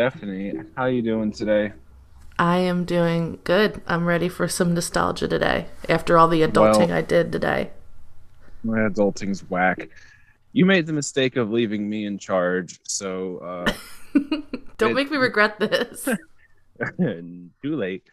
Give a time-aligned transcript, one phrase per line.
[0.00, 0.54] Stephanie.
[0.78, 1.74] How you doing today?
[2.38, 3.82] I am doing good.
[3.86, 7.68] I'm ready for some nostalgia today after all the adulting Well- I did today.
[8.64, 9.90] My adulting's whack.
[10.54, 13.72] You made the mistake of leaving me in charge, so uh
[14.78, 16.08] Don't It- make me regret this.
[16.98, 18.04] too late.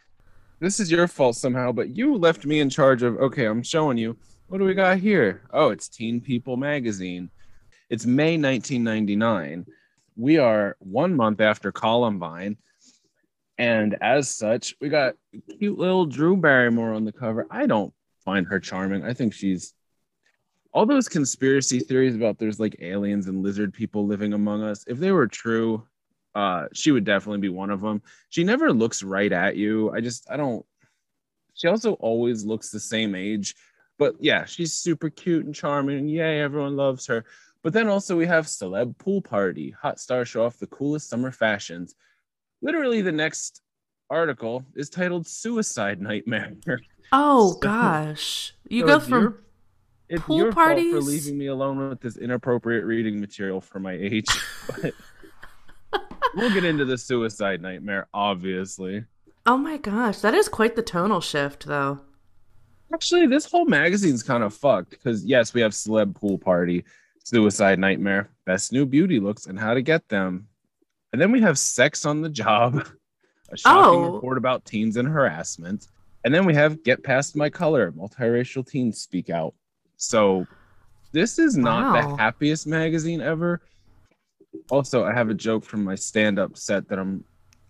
[0.60, 3.96] This is your fault somehow, but you left me in charge of okay, I'm showing
[3.96, 4.14] you.
[4.48, 5.40] What do we got here?
[5.54, 7.30] Oh, it's Teen People magazine.
[7.88, 9.64] It's May 1999.
[10.18, 12.56] We are one month after Columbine.
[13.56, 15.14] And as such, we got
[15.58, 17.46] cute little Drew Barrymore on the cover.
[17.50, 17.94] I don't
[18.24, 19.04] find her charming.
[19.04, 19.74] I think she's
[20.72, 24.84] all those conspiracy theories about there's like aliens and lizard people living among us.
[24.88, 25.86] If they were true,
[26.34, 28.02] uh, she would definitely be one of them.
[28.28, 29.90] She never looks right at you.
[29.92, 30.66] I just, I don't.
[31.54, 33.54] She also always looks the same age.
[33.98, 36.08] But yeah, she's super cute and charming.
[36.08, 37.24] Yay, everyone loves her.
[37.62, 39.74] But then also we have Celeb Pool Party.
[39.82, 41.94] Hot stars show off the coolest summer fashions.
[42.62, 43.62] Literally, the next
[44.10, 46.54] article is titled Suicide Nightmare.
[47.12, 48.54] Oh So- gosh.
[48.68, 49.38] You So go from
[50.08, 53.92] it's pool your fault for leaving me alone with this inappropriate reading material for my
[53.92, 54.26] age.
[55.90, 56.02] But
[56.34, 59.04] we'll get into the suicide nightmare, obviously.
[59.46, 62.00] Oh my gosh, that is quite the tonal shift though.
[62.92, 66.84] Actually, this whole magazine's kind of fucked because yes, we have celeb pool party,
[67.32, 70.46] suicide nightmare, best new beauty looks, and how to get them,
[71.12, 72.86] and then we have sex on the job,
[73.52, 74.12] a shocking Oh.
[74.14, 75.88] report about teens and harassment,
[76.24, 79.54] and then we have get past my color, multiracial teens speak out.
[79.96, 80.46] So,
[81.12, 82.00] this is not Wow.
[82.10, 83.60] the happiest magazine ever.
[84.70, 87.24] Also, I have a joke from my stand-up set that I'm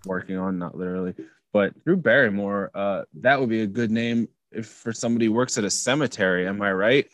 [0.07, 1.15] working on, not literally,
[1.53, 2.71] but Drew Barrymore.
[2.75, 6.47] Uh, that would be a good name if for somebody who works at a cemetery.
[6.47, 7.07] Am I right?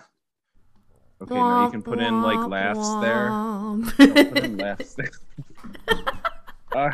[1.23, 3.29] Okay, now you can put in like laughs there.
[3.29, 5.11] Don't put in laughs there.
[6.75, 6.91] Uh,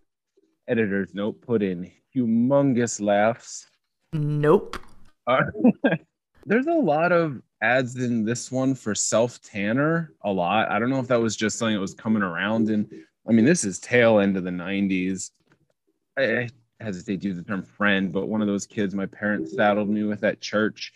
[0.68, 3.66] editors note: put in humongous laughs.
[4.12, 4.78] Nope.
[5.26, 5.42] Uh,
[6.46, 10.12] there's a lot of ads in this one for self tanner.
[10.22, 10.70] A lot.
[10.70, 12.68] I don't know if that was just something that was coming around.
[12.68, 12.88] And
[13.28, 15.30] I mean, this is tail end of the '90s.
[16.18, 16.48] I, I
[16.80, 20.04] hesitate to use the term friend, but one of those kids my parents saddled me
[20.04, 20.92] with at church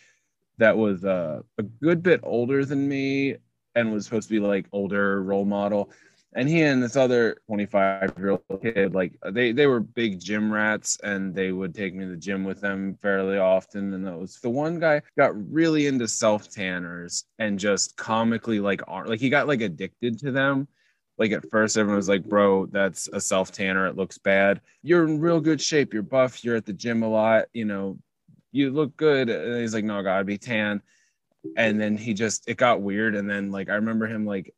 [0.61, 3.37] that was uh, a good bit older than me
[3.75, 5.91] and was supposed to be like older role model.
[6.35, 10.53] And he and this other 25 year old kid like they they were big gym
[10.53, 13.93] rats and they would take me to the gym with them fairly often.
[13.95, 18.83] And that was the one guy got really into self tanners and just comically like
[19.07, 20.69] like he got like addicted to them.
[21.19, 24.61] Like at first everyone was like bro that's a self tanner it looks bad.
[24.83, 25.93] You're in real good shape.
[25.93, 26.45] You're buff.
[26.45, 27.99] You're at the gym a lot you know
[28.53, 29.29] you look good.
[29.29, 30.83] And he's like no I gotta be tan.
[31.57, 33.15] And then he just it got weird.
[33.15, 34.53] And then like i remember him like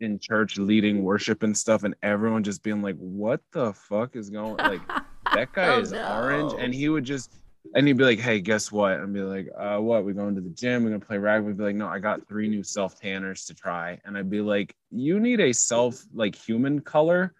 [0.00, 4.28] in church leading worship and stuff and everyone just being like what the fuck is
[4.28, 4.82] going like
[5.34, 6.52] that guy Oh, is orange.
[6.58, 7.32] And he would just
[7.74, 8.92] and he'd be like hey guess what?
[8.92, 10.04] And be like uh what?
[10.04, 10.84] We going to the gym?
[10.84, 13.54] We're gonna play rugby I'd be like no i got three new self tanners to
[13.54, 13.98] try.
[14.04, 17.32] And i'd be like you need a self like human color?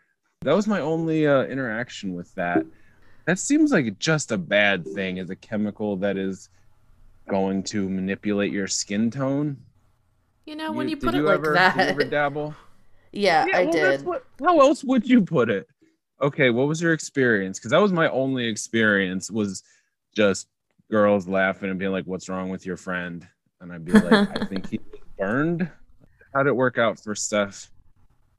[0.43, 2.65] That was my only uh, interaction with that
[3.27, 6.49] that seems like just a bad thing as a chemical that is
[7.29, 9.57] going to manipulate your skin tone
[10.45, 11.77] You know, when you, did put it you like ever, that.
[11.77, 12.55] did you ever dabble
[13.13, 14.05] yeah, I well, did.
[14.05, 15.67] what- how else would you put it?
[16.21, 17.59] Okay, what was your experience?
[17.59, 19.63] Because that was my only experience was
[20.15, 20.49] just
[20.91, 23.27] girls laughing and being like, "What's wrong with your friend?"
[23.61, 24.81] And I'd be like, "I think he
[25.19, 25.71] burned."
[26.35, 27.71] How'd it work out for Steph?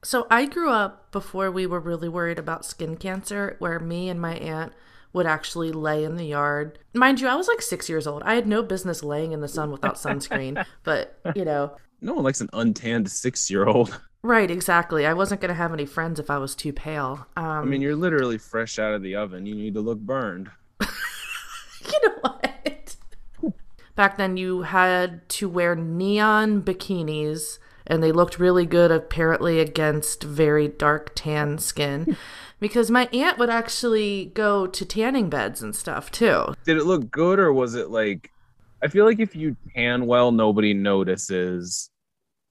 [0.02, 4.20] So I grew up before we were really worried about skin cancer, where me and
[4.20, 4.72] my aunt
[5.12, 6.78] would actually lay in the yard.
[6.94, 8.22] Mind you, I was like six years old.
[8.24, 12.24] I had no business laying in the sun without sunscreen, but you know, No one
[12.24, 14.00] likes an untanned six-year-old.
[14.22, 15.04] right, exactly.
[15.06, 17.26] I wasn't going to have any friends if I was too pale.
[17.36, 19.46] Um, I mean, you're literally fresh out of the oven.
[19.46, 20.50] You need to look burned.
[20.80, 22.96] you know what?
[23.96, 30.22] Back then, you had to wear neon bikinis, and they looked really good, apparently, against
[30.22, 32.16] very dark tan skin.
[32.60, 36.54] Because my aunt would actually go to tanning beds and stuff too.
[36.64, 38.32] Did it look good, or was it like?
[38.82, 41.88] I feel like if you tan well, nobody notices.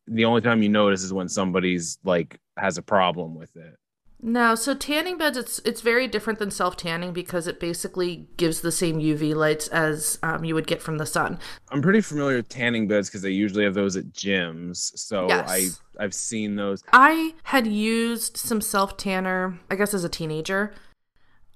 [0.07, 3.75] The only time you notice is when somebody's like has a problem with it.
[4.19, 8.61] No, so tanning beds it's it's very different than self tanning because it basically gives
[8.61, 11.37] the same UV lights as um, you would get from the sun.
[11.69, 14.97] I'm pretty familiar with tanning beds because they usually have those at gyms.
[14.97, 15.47] So Yes.
[15.49, 16.83] I I've seen those.
[16.91, 20.73] I had used some self tanner, I guess, as a teenager.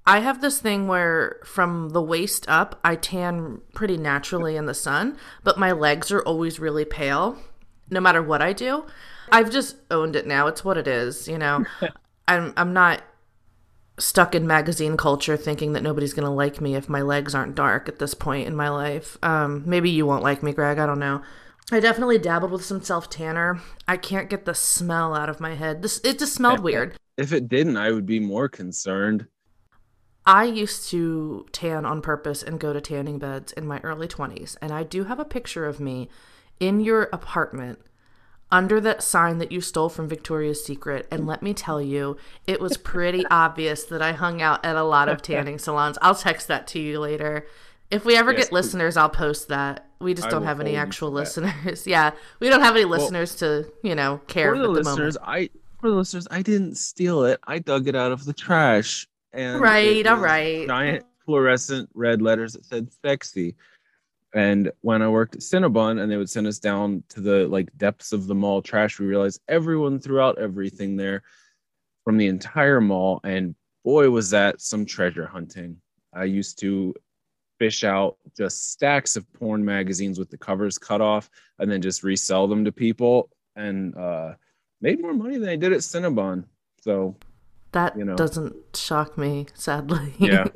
[0.05, 4.73] I have this thing where from the waist up, I tan pretty naturally in the
[4.73, 7.37] sun, but my legs are always really pale,
[7.89, 8.85] no matter what I do.
[9.31, 10.47] I've just owned it now.
[10.47, 11.65] It's what it is, you know.
[12.31, 13.03] I'm I'm not
[13.99, 17.55] stuck in magazine culture thinking that nobody's going to like me if my legs aren't
[17.55, 19.17] dark at this point in my life.
[19.21, 20.79] Um, maybe you won't like me, Greg.
[20.79, 21.21] I don't know.
[21.71, 23.61] I definitely dabbled with some self tanner.
[23.87, 25.81] I can't get the smell out of my head.
[25.81, 26.97] This it just smelled weird.
[27.17, 29.27] If it didn't, I would be more concerned.
[30.25, 34.55] I used to tan on purpose and go to tanning beds in my early 20s,
[34.61, 36.09] and I do have a picture of me
[36.59, 37.79] in your apartment
[38.51, 41.07] under that sign that you stole from Victoria's Secret.
[41.09, 44.83] And let me tell you, it was pretty obvious that I hung out at a
[44.83, 45.97] lot of tanning salons.
[46.01, 47.47] I'll text that to you later.
[47.89, 49.85] If we ever yes, get listeners, I'll post that.
[49.99, 51.85] We just don't have any actual listeners.
[51.87, 54.55] yeah, we don't have any listeners well, to you know care.
[54.55, 55.51] For the, the listeners, moment.
[55.53, 57.41] I for the listeners, I didn't steal it.
[57.45, 59.05] I dug it out of the trash.
[59.33, 60.65] And right, all right.
[60.67, 63.55] Giant fluorescent red letters that said "sexy."
[64.33, 67.75] And when I worked at Cinnabon and they would send us down to the like
[67.77, 71.23] depths of the mall trash, we realized everyone threw out everything there
[72.05, 73.19] from the entire mall.
[73.23, 75.77] And boy, was that some treasure hunting.
[76.13, 76.93] I used to
[77.59, 81.29] fish out just stacks of porn magazines with the covers cut off
[81.59, 84.33] and then just resell them to people and uh,
[84.81, 86.45] made more money than I did at Cinnabon.
[86.81, 87.17] So
[87.73, 88.15] that you know.
[88.15, 90.13] doesn't shock me, sadly.
[90.17, 90.47] yeah.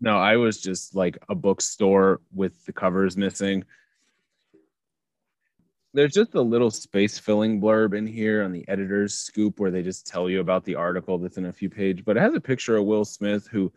[0.00, 3.64] No, I was just like a bookstore with the covers missing.
[5.94, 9.82] There's just a little space filling blurb in here on the editor's scoop where they
[9.82, 12.40] just tell you about the article that's in a few pages, but it has a
[12.40, 13.72] picture of Will Smith who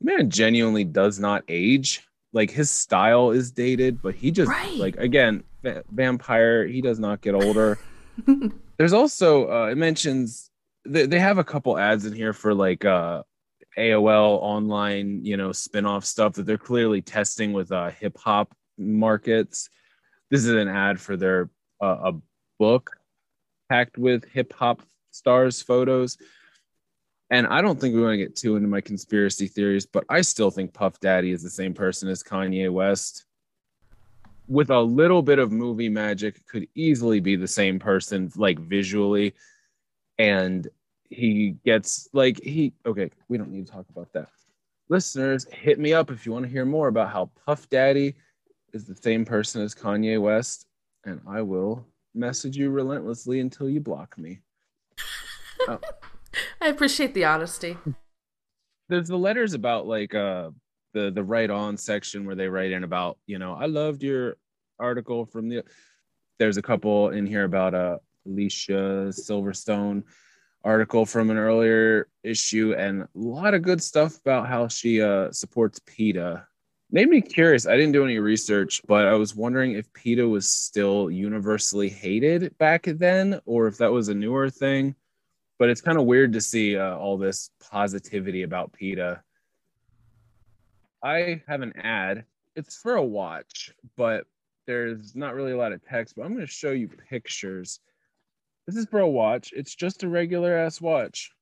[0.00, 2.06] man genuinely does not age.
[2.32, 4.76] Like his style is dated, but he just right.
[4.76, 7.78] like again, va- vampire, he does not get older.
[8.76, 10.50] There's also uh it mentions
[10.84, 13.22] they, they have a couple ads in here for like uh
[13.78, 19.70] AOL online, you know, spin-off stuff that they're clearly testing with uh, hip hop markets.
[20.30, 21.50] This is an ad for their
[21.82, 22.12] uh, a
[22.58, 22.96] book
[23.68, 26.18] packed with hip hop stars photos.
[27.30, 30.22] And I don't think we want to get too into my conspiracy theories, but I
[30.22, 33.26] still think Puff Daddy is the same person as Kanye West.
[34.46, 39.34] With a little bit of movie magic, could easily be the same person, like visually.
[40.18, 40.66] And
[41.10, 44.28] he gets like he okay we don't need to talk about that.
[44.88, 48.14] Listeners hit me up if you want to hear more about how puff daddy
[48.72, 50.66] is the same person as kanye west
[51.04, 54.40] and i will message you relentlessly until you block me.
[55.68, 55.78] Oh.
[56.60, 57.76] i appreciate the honesty.
[58.88, 60.50] There's the letters about like uh
[60.94, 64.36] the the write on section where they write in about you know i loved your
[64.78, 65.62] article from the
[66.38, 70.02] there's a couple in here about uh alicia silverstone
[70.64, 75.30] article from an earlier issue and a lot of good stuff about how she uh,
[75.32, 76.46] supports PETA.
[76.90, 77.66] Made me curious.
[77.66, 82.56] I didn't do any research, but I was wondering if PETA was still universally hated
[82.58, 84.94] back then or if that was a newer thing.
[85.58, 89.22] But it's kind of weird to see uh, all this positivity about PETA.
[91.02, 92.24] I have an ad.
[92.56, 94.24] It's for a watch, but
[94.66, 97.80] there's not really a lot of text, but I'm going to show you pictures
[98.68, 99.54] this is Bro Watch.
[99.56, 101.32] It's just a regular ass watch.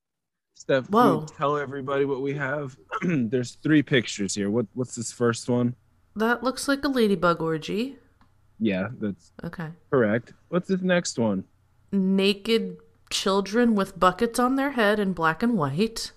[0.54, 1.26] Steph, Whoa.
[1.36, 2.76] tell everybody what we have.
[3.02, 4.48] There's three pictures here.
[4.48, 5.74] What what's this first one?
[6.14, 7.96] That looks like a ladybug orgy.
[8.60, 9.70] Yeah, that's okay.
[9.90, 10.34] Correct.
[10.50, 11.42] What's this next one?
[11.90, 12.76] Naked
[13.10, 16.12] children with buckets on their head in black and white.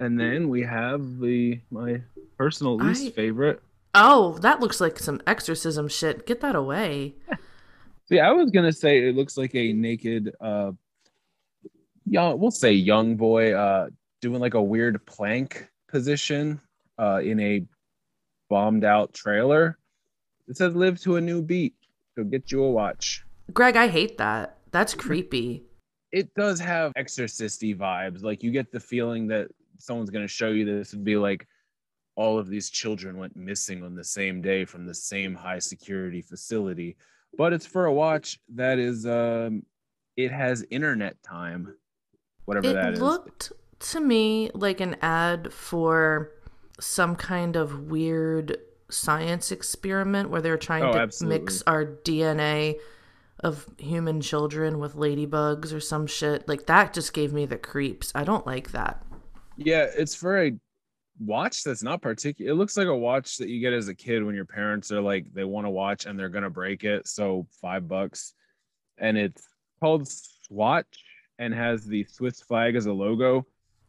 [0.00, 2.00] And then we have the my
[2.38, 3.10] personal least I...
[3.10, 3.60] favorite.
[3.94, 6.26] Oh, that looks like some exorcism shit.
[6.26, 7.16] Get that away.
[8.06, 10.72] See, I was gonna say it looks like a naked, uh,
[12.04, 12.38] young.
[12.38, 13.88] We'll say young boy, uh,
[14.20, 16.60] doing like a weird plank position,
[16.98, 17.64] uh, in a
[18.50, 19.78] bombed out trailer.
[20.48, 21.74] It says "Live to a new beat."
[22.14, 23.24] So get you a watch.
[23.52, 24.58] Greg, I hate that.
[24.70, 25.64] That's creepy.
[26.12, 28.22] It does have exorcisty vibes.
[28.22, 31.46] Like you get the feeling that someone's gonna show you this and be like,
[32.16, 36.20] all of these children went missing on the same day from the same high security
[36.20, 36.96] facility
[37.36, 39.62] but it's for a watch that is um
[40.16, 41.74] it has internet time
[42.44, 42.98] whatever it that is.
[42.98, 46.30] it looked to me like an ad for
[46.80, 48.56] some kind of weird
[48.90, 51.38] science experiment where they're trying oh, to absolutely.
[51.40, 52.74] mix our dna
[53.40, 58.12] of human children with ladybugs or some shit like that just gave me the creeps
[58.14, 59.04] i don't like that
[59.56, 60.52] yeah it's for a
[61.18, 62.52] watch that's not particular.
[62.52, 65.00] It looks like a watch that you get as a kid when your parents are
[65.00, 67.06] like they want to watch and they're gonna break it.
[67.06, 68.34] So five bucks,
[68.98, 69.46] and it's
[69.80, 71.04] called Swatch
[71.38, 73.46] and has the Swiss flag as a logo.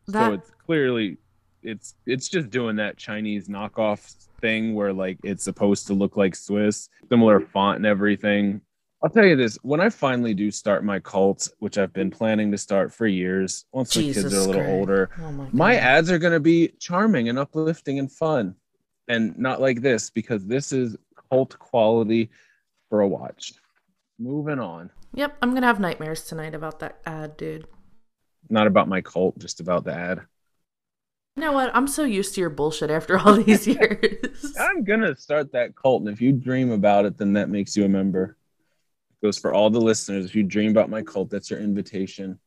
[0.07, 0.27] That...
[0.27, 1.17] So it's clearly
[1.63, 6.35] it's it's just doing that Chinese knockoff thing where like it's supposed to look like
[6.35, 8.61] Swiss, similar font and everything.
[9.03, 12.51] I'll tell you this: when I finally do start my cult, which I've been planning
[12.51, 14.73] to start for years, once Jesus my kids are a little Christ.
[14.73, 18.55] older, Oh my, my ads are going to be charming and uplifting and fun,
[19.07, 20.97] and not like this because this is
[21.29, 22.29] cult quality
[22.89, 23.53] for a watch.
[24.17, 24.89] Moving on.
[25.13, 27.67] Yep, I'm gonna have nightmares tonight about that ad, dude.
[28.49, 30.21] Not about my cult, just about the ad.
[31.35, 31.75] You know what?
[31.75, 34.55] I'm so used to your bullshit after all these years.
[34.59, 37.85] I'm gonna start that cult, and if you dream about it, then that makes you
[37.85, 38.37] a member.
[39.25, 40.25] Goes for all the listeners.
[40.25, 42.39] If you dream about my cult, that's your invitation.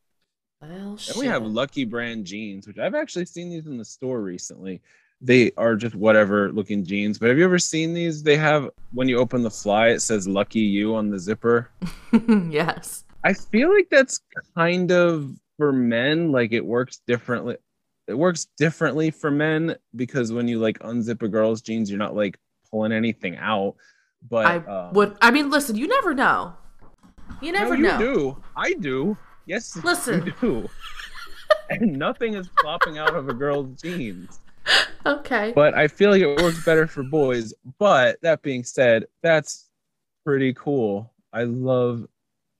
[0.61, 0.97] well.
[1.09, 4.81] And we have Lucky Brand jeans, which I've actually seen these in the store recently.
[5.21, 7.19] They are just whatever looking jeans.
[7.19, 8.23] But have you ever seen these?
[8.23, 11.69] They have when you open the fly, it says "Lucky You" on the zipper.
[12.49, 13.03] yes.
[13.25, 14.21] I feel like that's
[14.55, 16.31] kind of for men.
[16.31, 17.57] Like it works differently.
[18.07, 22.15] It works differently for men because when you like unzip a girl's jeans, you're not
[22.15, 22.39] like
[22.71, 23.75] pulling anything out.
[24.27, 25.17] But I um, would.
[25.21, 25.75] I mean, listen.
[25.75, 26.53] You never know.
[27.41, 27.97] You no, never you know.
[27.99, 28.43] do.
[28.55, 29.17] I do.
[29.45, 30.25] Yes, Listen.
[30.25, 30.69] you do.
[31.69, 34.39] and nothing is flopping out of a girl's jeans.
[35.05, 35.51] Okay.
[35.55, 37.53] But I feel like it works better for boys.
[37.79, 39.69] But that being said, that's
[40.25, 41.11] pretty cool.
[41.33, 42.05] I love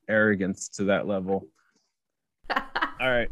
[0.08, 1.48] arrogance to that level.
[2.56, 2.62] All
[3.02, 3.30] right.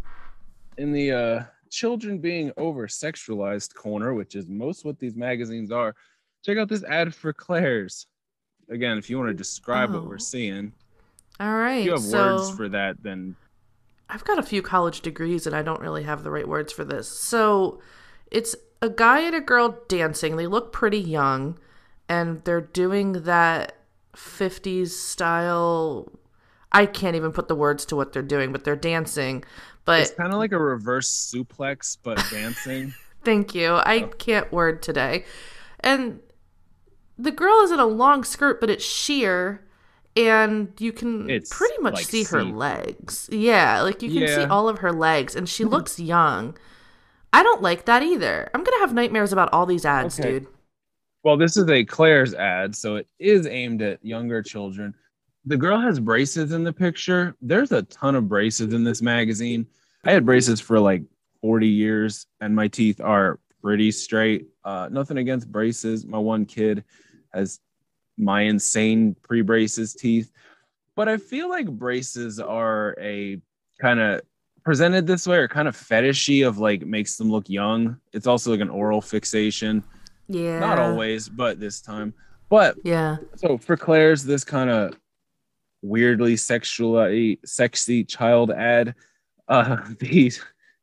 [0.77, 5.96] In the uh children being over sexualized corner, which is most what these magazines are,
[6.46, 8.06] check out this ad for Claire's.
[8.70, 10.08] Again, if you want to describe what Oh.
[10.08, 10.72] we're seeing,
[11.39, 11.79] all right.
[11.79, 13.36] if you have so words for that, then
[14.10, 16.84] I've got a few college degrees and I don't really have the right words for
[16.84, 17.08] this.
[17.08, 17.82] So
[18.32, 20.38] it's a guy and a girl dancing.
[20.38, 21.58] They look pretty young
[22.08, 23.77] and they're doing that
[24.15, 26.12] 50s style.
[26.72, 29.44] I can't even put the words to what they're doing, but they're dancing.
[29.86, 32.94] But it's kind of like a reverse suplex, but dancing.
[33.24, 33.74] Thank you.
[33.74, 34.08] I oh.
[34.08, 35.25] can't word today.
[35.79, 36.20] And
[37.17, 39.66] the girl is in a long skirt, but it's sheer,
[40.17, 42.57] and you can It's, pretty much like, see her see-through.
[42.57, 43.29] legs.
[43.31, 46.57] Yeah, like you can see all of her legs, and she looks young.
[47.33, 48.50] I don't like that either.
[48.53, 50.39] I'm gonna have nightmares about all these ads, Okay.
[50.39, 50.47] dude.
[51.24, 54.93] Well, this is a Claire's ad, so it is aimed at younger children.
[55.45, 57.36] The girl has braces in the picture.
[57.41, 59.65] There's a ton of braces in this magazine.
[60.03, 61.03] I had braces for like
[61.41, 64.47] 40 years, and my teeth are pretty straight.
[64.63, 66.05] Uh, nothing against braces.
[66.05, 66.83] My one kid
[67.33, 67.59] has
[68.17, 70.31] my insane pre braces teeth,
[70.95, 73.39] but I feel like braces are a
[73.79, 74.21] kind of
[74.63, 77.97] presented this way or kind of fetishy of like makes them look young.
[78.13, 79.83] It's also like an oral fixation.
[80.27, 80.59] Yeah.
[80.59, 82.13] Not always, but this time.
[82.50, 83.17] But Yeah.
[83.36, 84.93] so for Claire's, this kind of
[85.81, 88.95] weirdly sexually sexy child ad,
[89.47, 90.31] uh, the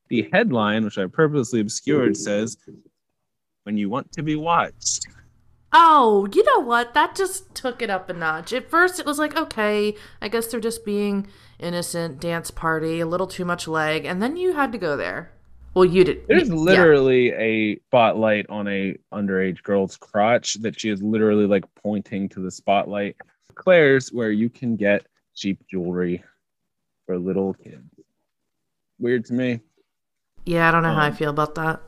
[0.09, 2.57] the headline, which I purposely obscured, says,
[3.65, 5.07] "When you want to be watched."
[5.77, 6.95] Oh, you know what?
[6.95, 8.53] That just took it up a notch.
[8.53, 11.27] At first, it was like, okay, I guess they're just being
[11.59, 15.33] innocent, dance party, a little too much leg, and then you had to go there.
[15.75, 16.29] Well, you did.
[16.29, 16.55] There's yeah.
[16.55, 22.41] literally a spotlight on a underage girl's crotch that she is literally like pointing to
[22.41, 23.17] the spotlight.
[23.57, 26.23] Claire's, where you can get cheap jewelry
[27.07, 27.83] for little kids.
[29.01, 29.61] Weird to me.
[30.47, 31.81] Yeah, I don't know how I Um, feel about that.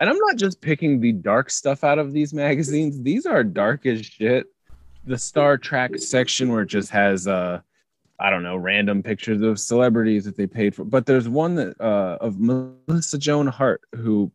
[0.00, 3.00] And I'm not just picking the dark stuff out of these magazines.
[3.02, 4.46] These are dark as shit.
[5.04, 7.60] The Star Trek section where it just has uh
[8.18, 10.84] I don't know, random pictures of celebrities that they paid for.
[10.84, 14.32] But there's one that uh of Melissa Joan Hart who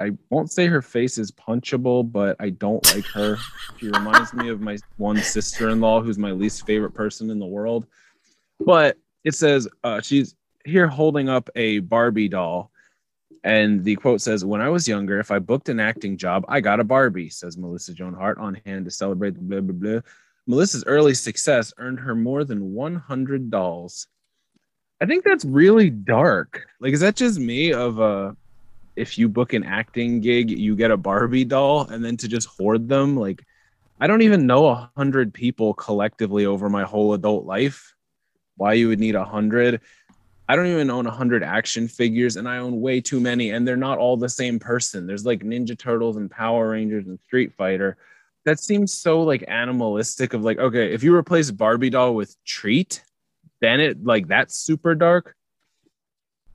[0.00, 3.38] I won't say her face is punchable, but I don't like her.
[3.78, 7.86] She reminds me of my one sister-in-law who's my least favorite person in the world.
[8.60, 12.71] But it says uh she's here holding up a Barbie doll
[13.44, 16.60] and the quote says, When I was younger, if I booked an acting job, I
[16.60, 20.00] got a Barbie, says Melissa Joan Hart on hand to celebrate the blah, blah, blah.
[20.46, 24.06] Melissa's early success earned her more than 100 dolls.
[25.00, 26.66] I think that's really dark.
[26.80, 28.32] Like, is that just me of uh
[28.94, 32.46] if you book an acting gig, you get a Barbie doll and then to just
[32.46, 33.16] hoard them?
[33.16, 33.44] Like,
[34.00, 37.94] I don't even know a hundred people collectively over my whole adult life.
[38.56, 39.80] Why you would need a hundred.
[40.52, 43.66] I don't even own a 100 action figures and I own way too many and
[43.66, 45.06] they're not all the same person.
[45.06, 47.96] There's like Ninja Turtles and Power Rangers and Street Fighter.
[48.44, 53.02] That seems so like animalistic of like okay, if you replace Barbie doll with Treat,
[53.62, 55.36] then it like that's super dark.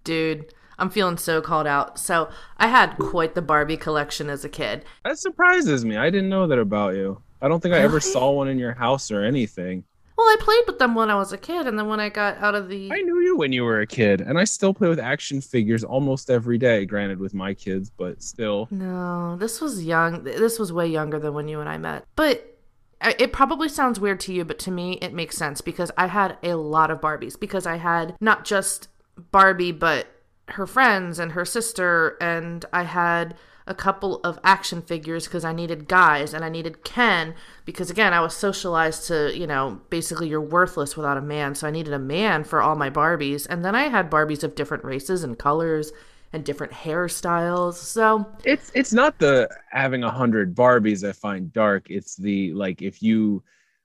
[0.04, 1.98] Dude, I'm feeling so called out.
[1.98, 4.86] So, I had quite the Barbie collection as a kid.
[5.06, 5.98] That surprises me.
[5.98, 7.20] I didn't know that about you.
[7.42, 9.86] I don't think I ever saw one in your house or anything.
[10.18, 12.38] Well, I played with them when I was a kid, and then when I got
[12.38, 12.92] out of the.
[12.92, 15.84] I knew you when you were a kid, and I still play with action figures
[15.84, 18.68] almost every day, granted with my kids, but still.
[18.72, 20.24] No, this was young.
[20.24, 22.06] This was way younger than when you and I met.
[22.16, 22.58] But
[23.02, 26.38] it probably sounds weird to you, but to me, it makes sense because I had
[26.42, 28.88] a lot of Barbies because I had not just
[29.32, 30.08] Barbie, but
[30.50, 33.36] her friends and her sister, and I had
[33.68, 38.14] a couple of action figures because I needed guys and I needed Ken because again
[38.14, 41.56] I was socialized to you know basically you're worthless without a man.
[41.56, 43.46] So I needed a man for all my Barbies.
[43.50, 45.92] And then I had Barbies of different races and colors
[46.34, 47.74] and different hairstyles.
[47.76, 51.88] So it's it's not the having a hundred Barbies I find dark.
[51.90, 53.44] It's the like if you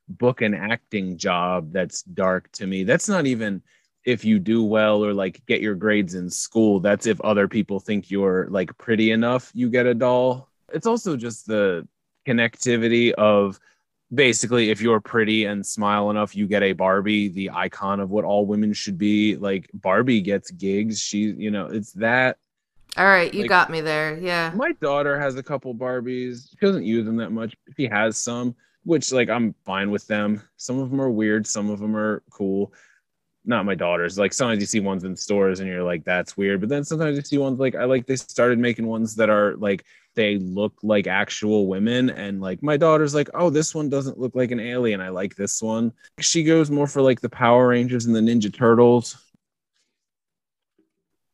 [0.08, 3.62] book an acting job that's dark to me that's not even
[4.04, 7.78] if you do well or like get your grades in school that's if other people
[7.78, 10.49] think you're like pretty enough you get a doll.
[10.73, 11.87] It's also just the
[12.26, 13.61] connectivity of
[14.14, 18.25] basically if you're pretty and smile enough you get a barbie the icon of what
[18.25, 19.37] all women should be.
[19.37, 21.00] Like barbie gets gigs.
[21.00, 22.38] She you know it's that.
[22.97, 24.18] All right you Like- got me there.
[24.18, 24.52] Yeah.
[24.54, 26.50] my daughter has a couple barbies.
[26.50, 28.54] She doesn't use them that much she has some
[28.85, 30.42] which like i'm fine with them.
[30.56, 32.73] Some of them are weird some of them are cool
[33.44, 36.61] not my daughters like sometimes you see ones in stores and you're like that's weird
[36.61, 39.56] but then sometimes you see ones like i like they started making ones that are
[39.56, 39.84] like
[40.14, 44.34] they look like actual women and like my daughter's like oh this one doesn't look
[44.37, 48.06] like an alien i like this one she goes more for like the power rangers
[48.06, 49.16] and the ninja turtles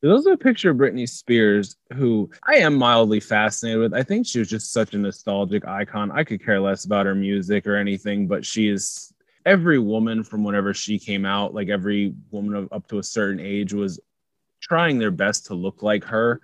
[0.00, 3.94] there's also a picture of Britney Spears, who I am mildly fascinated with.
[3.94, 6.12] I think she was just such a nostalgic icon.
[6.12, 9.12] I could care less about her music or anything, but she is
[9.48, 13.40] every woman from whenever she came out, like every woman of, up to a certain
[13.40, 13.98] age, was
[14.60, 16.40] trying their best to look like her.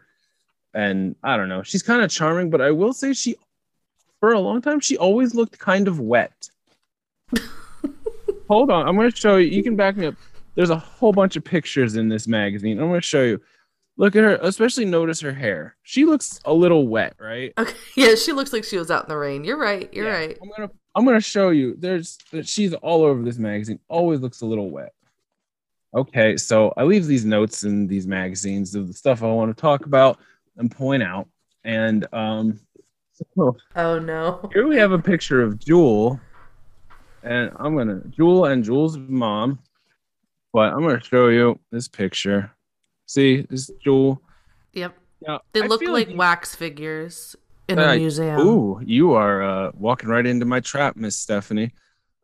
[0.73, 3.37] And I don't know, she's kind of charming, but I will say she,
[4.21, 6.49] for a long time, she always looked kind of wet.
[8.49, 9.49] Hold on, I'm going to show you.
[9.49, 10.15] You can back me up
[10.57, 12.79] there's a whole bunch of pictures in this magazine.
[12.79, 13.41] I'm going to show you.
[13.97, 15.75] Look at her, especially notice her hair.
[15.83, 17.53] She looks a little wet, right?
[17.59, 20.13] okay yeah she looks like she was out in the rain you're right you're Yeah.
[20.15, 21.75] right I'm gonna I'm gonna show you.
[21.79, 23.81] There's she's all over this magazine.
[23.89, 24.93] Always looks a little wet.
[25.95, 29.61] Okay, so I leave these notes in these magazines of the stuff I want to
[29.61, 30.19] talk about
[30.57, 31.29] and point out.
[31.65, 32.61] And um,
[33.37, 36.21] so oh no here we have a picture of Jewel,
[37.23, 39.59] and I'm gonna Jewel and Jewel's mom.
[40.53, 42.53] But I'm gonna show you this picture.
[43.07, 44.23] See, this is Jewel.
[44.73, 47.35] yep Now, they I look feel like wax figures
[47.69, 51.73] in a museum Ooh, you are uh, walking right into my trap, Miss Stephanie.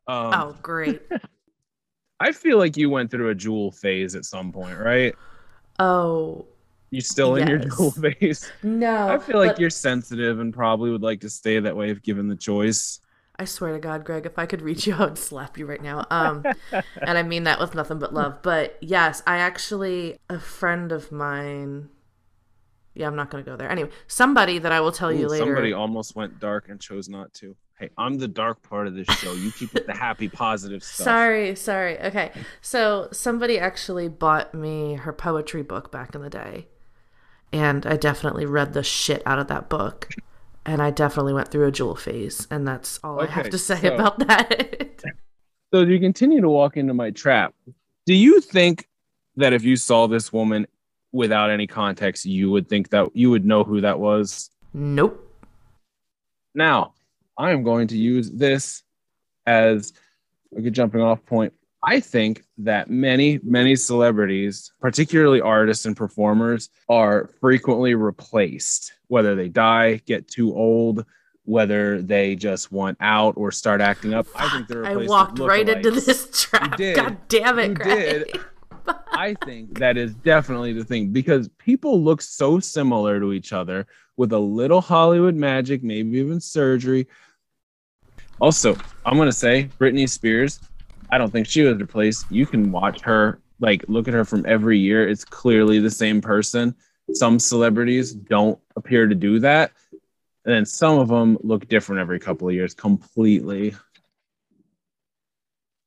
[0.07, 1.03] Um, oh great
[2.21, 5.15] I feel like you went through a jewel phase at some point, right?
[5.79, 6.47] oh
[6.91, 8.51] You still in your jewel phase?
[8.63, 12.03] no I feel like you're sensitive and probably would like to stay that way if
[12.03, 13.01] given the choice.
[13.37, 15.83] I swear to God, Greg, if I could reach you, I would slap you right
[15.83, 16.07] now.
[16.11, 18.43] Um, and I mean that with nothing but love.
[18.43, 21.89] But yes, I actually, a friend of mine,
[23.01, 23.71] yeah, I'm not going to go there.
[23.71, 25.47] Anyway, somebody that I will tell you later.
[25.47, 27.57] Somebody almost went dark and chose not to.
[27.79, 29.33] Hey, I'm the dark part of this show.
[29.33, 31.05] You keep with the happy, positive stuff.
[31.05, 31.99] Sorry, sorry.
[31.99, 32.31] Okay.
[32.61, 36.69] So somebody actually bought me her poetry book back in the day.
[37.53, 40.09] And I definitely read the shit out of that book.
[40.67, 42.47] And I definitely went through a jewel phase.
[42.51, 45.03] And that's all I have to say so- about that.
[45.73, 47.55] So you continue to walk into my trap.
[48.05, 48.89] Do you think
[49.37, 50.67] that if you saw this woman
[51.13, 54.51] without any context, you would think that you would know who that was?
[54.73, 55.27] nope.
[56.55, 56.95] Now,
[57.39, 58.83] I am going to use this
[59.47, 59.93] as
[60.57, 61.53] a good jumping off point.
[61.83, 69.49] I think that many, many celebrities, particularly artists and performers, are frequently replaced, whether they
[69.49, 71.07] die, get too old,
[71.45, 74.27] whether they just want out or start acting up.
[74.35, 76.79] I think they're I walked right into this trap.
[76.79, 78.27] God damn it, You Greg.
[78.27, 78.41] did.
[79.13, 83.87] I think that is definitely the thing because people look so similar to each other
[84.17, 87.07] with a little Hollywood magic, maybe even surgery.
[88.41, 90.61] Also, I'm gonna say Britney Spears.
[91.11, 92.31] I don't think she was replaced.
[92.31, 95.09] You can watch her, like look at her from every year.
[95.09, 96.75] It's clearly the same person.
[97.13, 99.73] Some celebrities don't appear to do that,
[100.45, 103.75] and then some of them look different every couple of years, completely.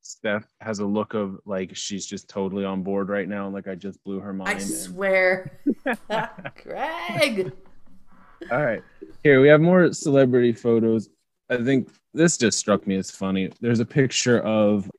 [0.04, 3.68] Steph has a look of like she's just totally on board right now, and like
[3.68, 4.50] I just blew her mind.
[4.50, 5.60] I swear.
[6.64, 7.52] Greg.
[8.52, 8.84] All right.
[9.24, 11.10] Here we have more celebrity photos.
[11.50, 13.52] I think this just struck me as funny.
[13.62, 14.92] There's a picture of,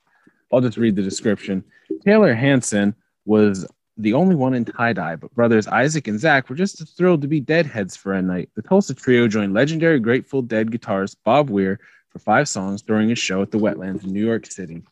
[0.52, 1.62] I'll just read the description.
[2.04, 2.94] Taylor Hanson
[3.26, 3.66] was
[3.98, 7.28] the only one in tie dye, but brothers Isaac and Zach were just thrilled to
[7.28, 8.48] be deadheads for a night.
[8.56, 13.14] The Tulsa trio joined legendary Grateful Dead guitarist Bob Weir for five songs during a
[13.14, 14.82] show at the Wetlands in New York City.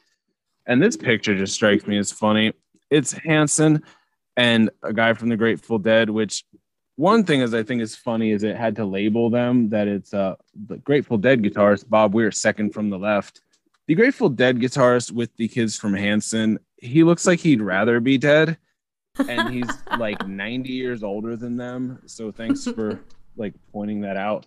[0.66, 2.52] And this picture just strikes me as funny.
[2.90, 3.82] It's Hanson
[4.36, 6.44] and a guy from the Grateful Dead, which
[6.96, 10.14] one thing is I think is funny is it had to label them that it's
[10.14, 13.40] uh the Grateful Dead guitarist Bob Weir second from the left.
[13.88, 18.18] The Grateful Dead guitarist with the kids from Hanson, he looks like he'd rather be
[18.18, 18.58] dead,
[19.28, 22.00] and he's like 90 years older than them.
[22.06, 23.00] So thanks for
[23.36, 24.46] like pointing that out.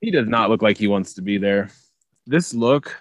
[0.00, 1.70] He does not look like he wants to be there.
[2.26, 2.96] This look,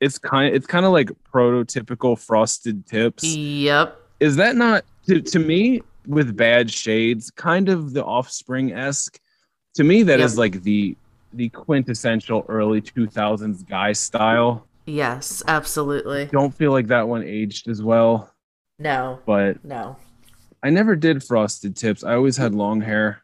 [0.00, 3.24] it's kind it's kind of like prototypical frosted tips.
[3.24, 3.98] Yep.
[4.20, 9.18] Is that not to, to me with bad shades, kind of the offspring esque?
[9.74, 10.38] To me, that is Yep.
[10.38, 10.96] like the
[11.32, 14.66] the quintessential early 2000s guy style.
[14.86, 16.26] Yes, absolutely.
[16.26, 18.32] Don't feel like that one aged as well,
[18.78, 19.96] No, but no.
[20.62, 22.04] I never did frosted tips.
[22.04, 23.22] I always had long hair.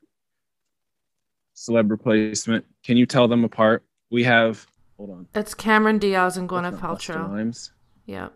[1.56, 2.64] Celeb replacement.
[2.84, 3.82] Can you tell them apart?
[4.10, 4.66] We have.
[5.02, 5.26] Hold on.
[5.34, 7.28] It's Cameron Diaz and Gwyneth That's not Busta Paltrow.
[7.28, 7.72] Rhymes.
[8.06, 8.32] Yep.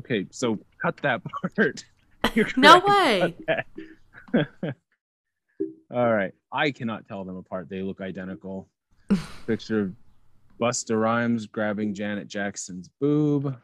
[0.00, 1.22] Okay, so cut that
[1.54, 1.84] part.
[2.58, 3.34] No way.
[5.90, 6.34] All right.
[6.52, 7.70] I cannot tell them apart.
[7.70, 8.68] They look identical.
[9.46, 9.92] Picture of
[10.60, 13.56] Busta Rhymes grabbing Janet Jackson's boob.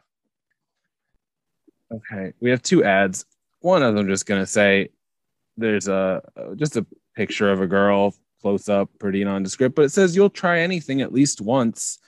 [1.93, 3.23] Okay, we have two ads.
[3.59, 4.89] One of them just gonna say
[5.57, 6.23] there's a
[6.55, 10.61] just a picture of a girl close up, pretty nondescript, but it says you'll try
[10.61, 11.99] anything at least once.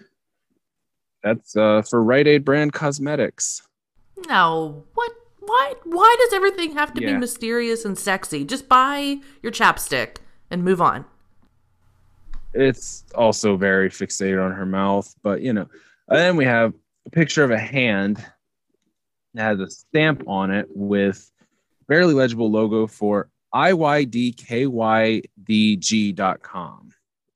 [1.23, 3.62] That's uh, for Rite Aid brand cosmetics.
[4.27, 4.84] No.
[4.93, 5.12] What?
[5.39, 5.73] Why?
[5.84, 8.45] Why does everything have to be mysterious and sexy?
[8.45, 10.17] Just buy your chapstick
[10.51, 11.05] and move on.
[12.53, 15.67] it's also very fixated on her mouth, but you know.
[16.08, 16.73] And then we have
[17.05, 18.17] a picture of a hand
[19.36, 21.32] that has a stamp on it with
[21.88, 23.29] barely legible logo for
[25.60, 26.89] IYDKYDG.com.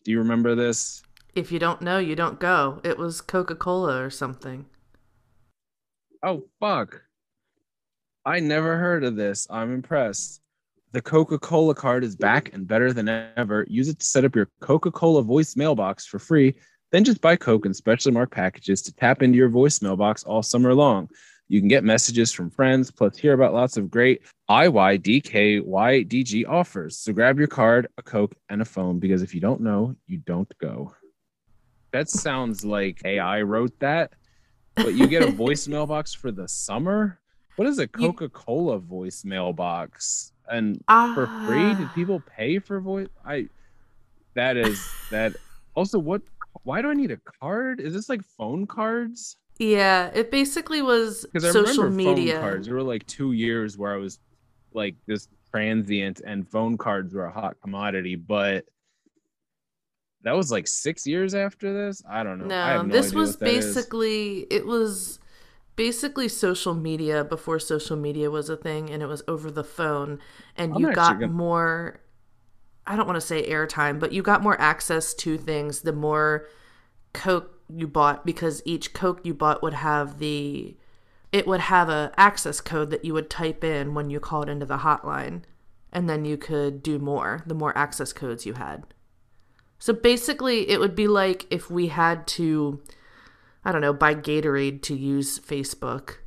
[0.03, 1.01] Do you remember this?
[1.35, 2.79] If you don't know, you don't go.
[2.83, 4.67] It was Coca Cola or something.
[6.21, 7.01] Oh, fuck.
[8.23, 9.47] I never heard of this.
[9.49, 10.41] I'm impressed.
[10.91, 13.65] The Coca Cola card is back and better than ever.
[13.67, 16.53] Use it to set up your Coca Cola voice mailbox for free.
[16.91, 20.43] Then just buy Coke in specially marked packages to tap into your voice mailbox all
[20.43, 21.09] summer long.
[21.49, 26.99] You can get messages from friends, plus hear about lots of great IYDKYDG offers.
[26.99, 30.19] So grab your card, a Coke, and a phone because if you don't know, you
[30.19, 30.93] don't go.
[31.93, 34.11] That sounds like AI wrote that
[34.75, 37.19] but you get a voicemail box for the summer.
[37.57, 40.31] What is a Coca Cola voicemail box?
[40.49, 41.75] And for free?
[41.75, 41.91] Did Ah.
[41.93, 43.07] people pay for voice?
[43.23, 43.47] I
[44.33, 45.35] that is that.
[45.75, 46.23] Also, what?
[46.63, 47.79] Why do I need a card?
[47.79, 49.37] Is this like phone cards?
[49.59, 52.33] Yeah, it basically was Because I social remember media.
[52.33, 52.65] phone cards.
[52.65, 54.17] There were like two years where I was
[54.73, 58.15] like this transient, and phone cards were a hot commodity.
[58.15, 58.65] But
[60.23, 62.01] that was like six years after this.
[62.09, 62.55] I don't know.
[62.55, 63.65] I No, no this was what that is.
[63.75, 65.19] basically it was
[65.75, 70.19] basically social media before social media was a thing and it was over the phone
[70.55, 71.99] and I'm you got gonna- more
[72.85, 76.47] I don't want to say airtime, but you got more access to things the more
[77.13, 80.75] Coke you bought because each Coke you bought would have the
[81.31, 84.65] it would have a access code that you would type in when you called into
[84.65, 85.43] the hotline
[85.91, 88.83] and then you could do more the more access codes you had.
[89.83, 92.81] So basically, it would be like if we had to,
[93.65, 96.19] I don't know, buy Gatorade to use Facebook.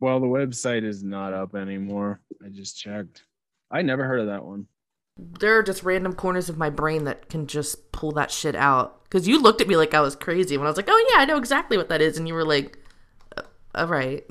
[0.00, 2.20] Well, the website is not up anymore.
[2.44, 3.24] I just checked.
[3.70, 4.66] I never heard of that one.
[5.16, 9.02] There are just random corners of my brain that can just pull that shit out.
[9.04, 11.22] Because you looked at me like I was crazy when I was like, oh, yeah,
[11.22, 12.18] I know exactly what that is.
[12.18, 12.78] And you were like,
[13.34, 14.26] "Uh, all right.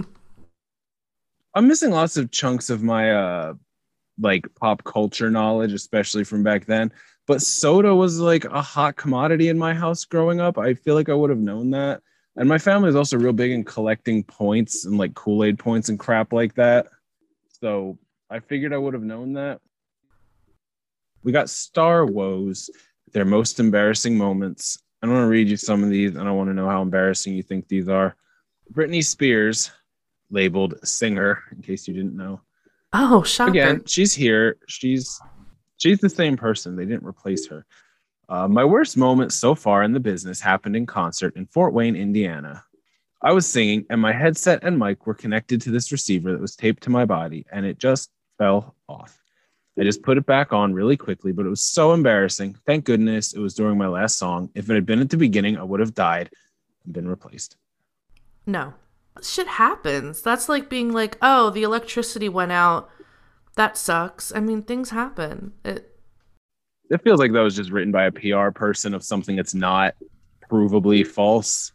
[1.55, 3.53] I'm missing lots of chunks of my uh
[4.19, 6.91] like pop culture knowledge, especially from back then.
[7.27, 10.57] But soda was like a hot commodity in my house growing up.
[10.57, 12.01] I feel like I would have known that.
[12.36, 15.99] And my family is also real big in collecting points and like Kool-Aid points and
[15.99, 16.88] crap like that.
[17.60, 17.97] So
[18.29, 19.60] I figured I would have known that.
[21.23, 22.69] We got Star Woes,
[23.12, 24.79] their most embarrassing moments.
[25.03, 27.34] I want to read you some of these, and I want to know how embarrassing
[27.34, 28.15] you think these are.
[28.73, 29.71] Britney Spears,
[30.29, 32.41] labeled singer, in case you didn't know.
[32.93, 33.51] Oh, shocker.
[33.51, 34.57] Again, she's here.
[34.67, 35.19] She's
[35.82, 36.76] she's the same person.
[36.76, 37.65] They didn't replace her.
[38.30, 41.96] Uh, my worst moment so far in the business happened in concert in Fort Wayne,
[41.96, 42.63] Indiana.
[43.22, 46.56] I was singing, and my headset and mic were connected to this receiver that was
[46.56, 49.17] taped to my body, and it just fell off.
[49.80, 52.56] I just put it back on really quickly, but it was so embarrassing.
[52.65, 54.50] Thank goodness it was during my last song.
[54.54, 56.30] If it had been at the beginning, I would have died
[56.84, 57.58] and been replaced.
[58.46, 58.74] No.
[59.24, 60.22] Shit happens.
[60.22, 62.89] That's like being like, oh, the electricity went out.
[63.55, 64.33] That sucks.
[64.33, 65.53] I mean, things happen.
[65.65, 65.97] It,
[66.89, 69.95] it feels like that was just written by a PR person of something that's not
[70.49, 71.71] provably false.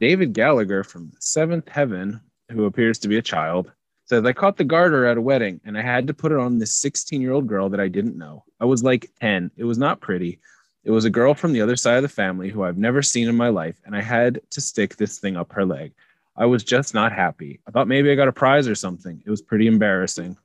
[0.00, 2.20] David Gallagher from Seventh Heaven,
[2.50, 3.70] who appears to be a child,
[4.06, 6.58] says I caught the garter at a wedding and I had to put it on
[6.58, 8.44] this 16 year old girl that I didn't know.
[8.58, 9.52] I was like 10.
[9.56, 10.40] It was not pretty.
[10.82, 13.28] It was a girl from the other side of the family who I've never seen
[13.28, 15.92] in my life, and I had to stick this thing up her leg.
[16.36, 17.60] I was just not happy.
[17.68, 19.22] I thought maybe I got a prize or something.
[19.24, 20.38] It was pretty embarrassing.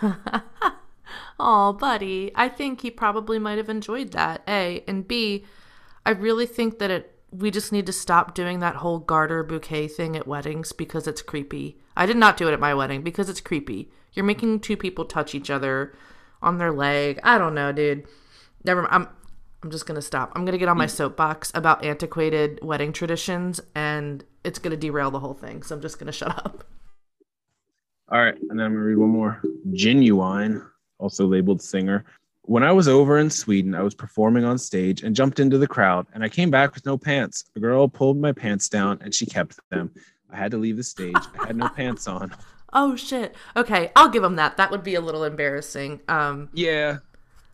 [1.40, 2.32] oh, buddy.
[2.34, 4.42] I think he probably might have enjoyed that.
[4.48, 4.84] A.
[4.86, 5.44] And B,
[6.04, 9.88] I really think that it we just need to stop doing that whole garter bouquet
[9.88, 11.76] thing at weddings because it's creepy.
[11.96, 13.90] I did not do it at my wedding because it's creepy.
[14.12, 15.94] You're making two people touch each other
[16.40, 17.18] on their leg.
[17.24, 18.06] I don't know, dude.
[18.64, 19.08] Never I'm
[19.64, 20.30] I'm just going to stop.
[20.36, 20.90] I'm going to get on my mm.
[20.90, 25.62] soapbox about antiquated wedding traditions and it's going to derail the whole thing.
[25.62, 26.64] So I'm just going to shut up.
[28.10, 29.42] All right, and then I'm going to read one more.
[29.70, 30.64] Ginuwine,
[30.98, 32.04] also labeled singer.
[32.42, 35.66] When I was over in Sweden, I was performing on stage and jumped into the
[35.66, 37.44] crowd, and I came back with no pants.
[37.56, 39.90] A girl pulled my pants down, and she kept them.
[40.30, 41.16] I had to leave the stage.
[41.40, 42.34] I had no pants on.
[42.74, 43.34] Oh shit.
[43.56, 44.56] Okay, I'll give him that.
[44.56, 46.00] That would be a little embarrassing.
[46.08, 46.98] Um Yeah.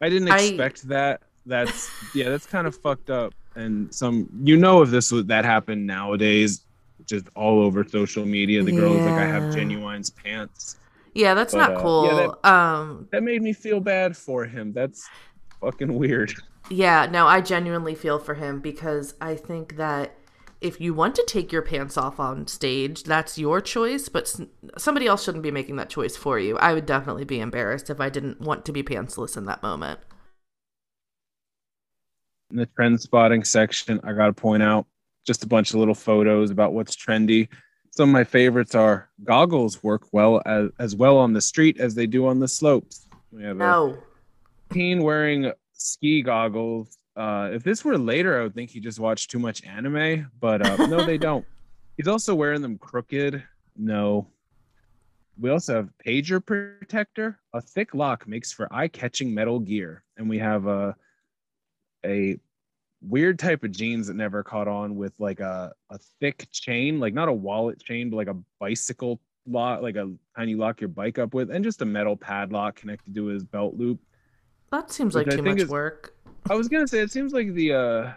[0.00, 1.22] I didn't expect I, that.
[1.44, 3.34] That's yeah, that's kind of fucked up.
[3.54, 6.64] And some you know if this was that happened nowadays,
[7.11, 8.81] just all over social media, the yeah.
[8.81, 10.79] girl is like, I have Ginuwine's pants.
[11.14, 12.07] Yeah, that's but, not uh, cool.
[12.07, 14.73] Yeah, that, um, that made me feel bad for him.
[14.73, 15.09] That's
[15.61, 16.33] fucking weird.
[16.70, 20.14] Yeah, no, I genuinely feel for him because I think that
[20.61, 24.33] if you want to take your pants off on stage, that's your choice, but
[24.77, 26.57] somebody else shouldn't be making that choice for you.
[26.59, 30.01] I would definitely be embarrassed if I didn't want to be pantsless in that moment.
[32.51, 34.87] In the trend spotting section, I got to point out
[35.26, 37.48] just a bunch of little photos about what's trendy.
[37.90, 41.94] Some of my favorites are goggles work well as, as well on the street as
[41.94, 43.06] they do on the slopes.
[43.33, 43.98] We have no.
[44.70, 48.98] a teen wearing ski goggles uh, if this were later, I would think he just
[48.98, 51.44] watched too much anime, but uh, no, they don't.
[51.96, 53.42] He's also wearing them crooked.
[53.76, 54.28] No.
[55.38, 57.38] We also have pager protector.
[57.52, 60.96] A thick lock makes for eye-catching metal gear, and we have a
[62.04, 62.38] a
[63.02, 67.14] weird type of jeans that never caught on with like a a thick chain, like
[67.14, 71.18] not a wallet chain, but like a bicycle lock, like a tiny lock your bike
[71.18, 74.00] up with, and just a metal padlock connected to his belt loop.
[74.70, 76.14] That seems like too much is, work.
[76.48, 78.12] I was gonna say it seems like the uh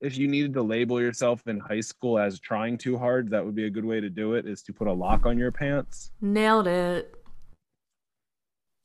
[0.00, 3.56] if you needed to label yourself in high school as trying too hard, that would
[3.56, 6.12] be a good way to do it is to put a lock on your pants.
[6.20, 7.17] Nailed it.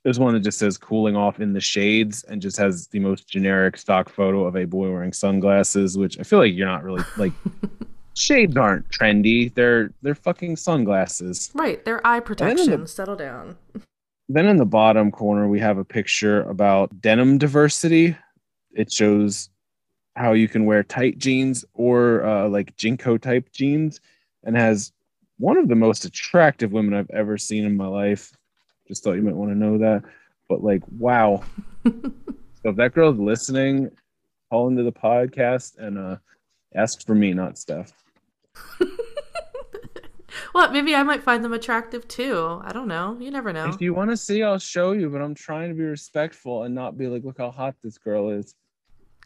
[0.03, 3.27] There's one that just says cooling off in the shades and just has the most
[3.27, 7.03] generic stock photo of a boy wearing sunglasses, which I feel like you're not really
[7.17, 7.31] like
[8.15, 9.53] shades aren't trendy.
[9.53, 11.51] They're they're fucking sunglasses.
[11.53, 11.83] Right.
[11.85, 12.81] They're eye protection.
[12.81, 13.57] The, Settle down.
[14.27, 18.17] Then in the bottom corner we have a picture about denim diversity
[18.73, 19.49] it shows
[20.15, 23.99] how you can wear tight jeans or uh, like JNCO type jeans
[24.43, 24.91] and has
[25.37, 28.31] one of the most attractive women I've ever seen in my life.
[28.87, 30.03] Just thought you might want to know that.
[30.49, 31.43] But like, wow.
[31.85, 32.11] so
[32.65, 33.89] if that girl's listening,
[34.49, 36.17] call into the podcast and uh,
[36.75, 37.93] ask for me, not Steph.
[40.53, 42.61] well, maybe I might find them attractive too.
[42.63, 43.17] I don't know.
[43.19, 43.69] You never know.
[43.69, 46.75] If you want to see, I'll show you, but I'm trying to be respectful and
[46.75, 48.55] not be like, look how hot this girl is.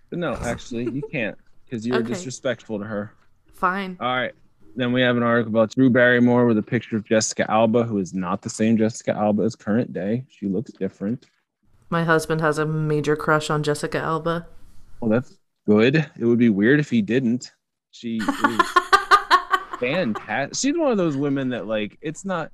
[0.10, 2.10] But no, actually, you can't because you're okay.
[2.10, 3.14] disrespectful to her.
[3.54, 3.98] Fine.
[4.00, 4.34] All right.
[4.78, 7.98] Then we have an article about Drew Barrymore with a picture of Jessica Alba, who
[7.98, 10.24] is not the same Jessica Alba as current day.
[10.30, 11.26] She looks different.
[11.90, 14.46] My husband has a major crush on Jessica Alba.
[15.02, 15.96] Well, that's good.
[16.20, 17.54] It would be weird if he didn't.
[17.90, 18.28] She is
[19.80, 20.56] fantastic.
[20.56, 22.52] She's one of those women that like it's not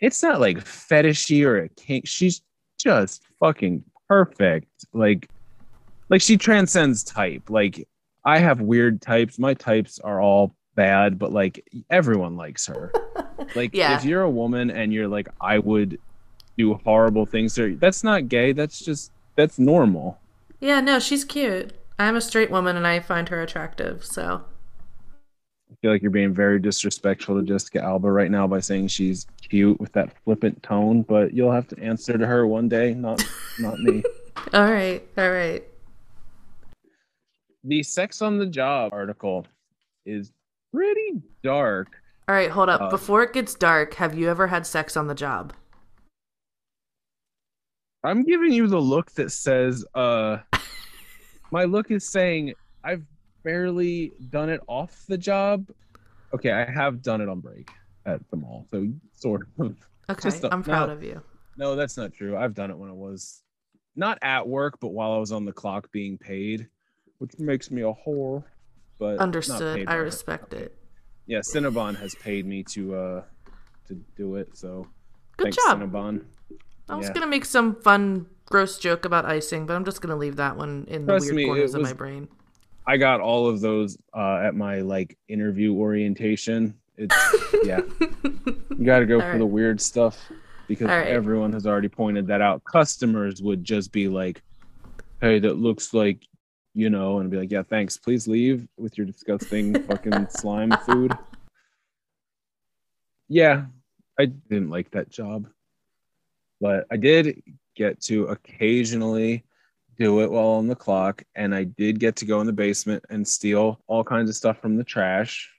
[0.00, 2.08] it's not like fetishy or a kink.
[2.08, 2.42] She's
[2.76, 4.66] just fucking perfect.
[4.92, 5.28] Like
[6.08, 7.50] like she transcends type.
[7.50, 7.86] Like
[8.24, 9.38] I have weird types.
[9.38, 12.92] My types are all bad, but like everyone likes her.
[13.56, 13.96] Like yeah.
[13.96, 15.98] if you're a woman and you're like, I would
[16.58, 18.52] do horrible things to her, that's not gay.
[18.52, 20.18] That's just that's normal.
[20.60, 21.72] Yeah, no, she's cute.
[21.98, 24.44] I'm a straight woman and I find her attractive, so
[25.70, 29.26] I feel like you're being very disrespectful to Jessica Alba right now by saying she's
[29.40, 33.24] cute with that flippant tone, but you'll have to answer to her one day, not
[33.58, 34.02] not me.
[34.52, 35.64] all right, all right
[37.64, 39.46] the sex on the job article
[40.06, 40.32] is
[40.72, 41.88] pretty dark.
[42.28, 42.80] All right, hold up.
[42.80, 45.52] Uh, Before it gets dark, have you ever had sex on the job?
[48.02, 50.38] I'm giving you the look that says, uh,
[51.50, 52.54] my look is saying
[52.84, 53.04] I've
[53.42, 55.66] barely done it off the job.
[56.32, 57.70] Okay, I have done it on break
[58.06, 59.76] at the mall, so sort of.
[60.10, 61.22] Okay, i I'm proud of you.
[61.56, 62.36] No, that's not true.
[62.36, 63.44] I've done it when I was
[63.94, 66.66] not at work, but while I was on the clock being paid
[67.20, 68.42] which makes me a whore.
[69.00, 69.86] But understood.
[69.88, 70.76] I respect it.
[71.26, 73.22] Yeah, Cinnabon has paid me to uh
[73.88, 74.56] to do it.
[74.56, 74.86] So
[75.38, 75.80] Good thanks, job.
[75.80, 76.24] Cinnabon.
[76.88, 77.14] I was Yeah.
[77.14, 80.84] gonna make some fun, gross joke about icing, but I'm just gonna leave that one
[80.88, 82.28] in Trust the weird me, corners of my brain.
[82.86, 86.74] I got all of those uh, at my like interview orientation.
[86.98, 87.14] It's
[87.64, 89.38] yeah, you got to go All for right.
[89.38, 90.18] the weird stuff
[90.68, 91.06] because right.
[91.06, 92.62] everyone has already pointed that out.
[92.64, 94.42] Customers would just be like,
[95.22, 96.26] "Hey, that looks like."
[96.74, 97.96] You know, and be like, yeah, thanks.
[97.96, 101.12] Please leave with your disgusting fucking slime food.
[103.28, 103.66] Yeah,
[104.18, 105.48] I didn't like that job,
[106.60, 107.42] but I did
[107.74, 109.44] get to occasionally
[109.98, 113.04] do it while on the clock, and I did get to go in the basement
[113.10, 115.50] and steal all kinds of stuff from the trash.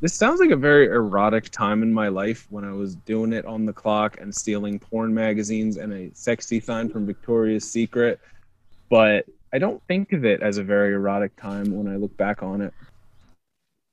[0.00, 3.44] This sounds like a very erotic time in my life when I was doing it
[3.46, 8.20] on the clock and stealing porn magazines and a sexy sign from Victoria's Secret,
[8.90, 12.42] but I don't think of it as a very erotic time when I look back
[12.42, 12.72] on it.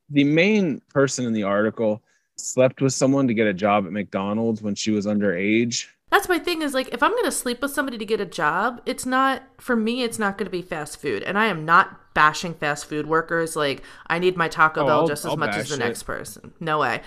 [0.10, 2.02] The main person in the article
[2.38, 5.88] slept with someone to get a job at McDonald's when she was underage.
[6.12, 8.82] That's my thing is like if I'm gonna sleep with somebody to get a job,
[8.86, 10.04] it's not for me.
[10.04, 13.56] It's not gonna be fast food, and I am not bashing fast food workers.
[13.56, 15.80] Like I need my Taco Oh, Bell I'll- just as I'll much as the it.
[15.80, 16.54] next person.
[16.60, 17.02] No way.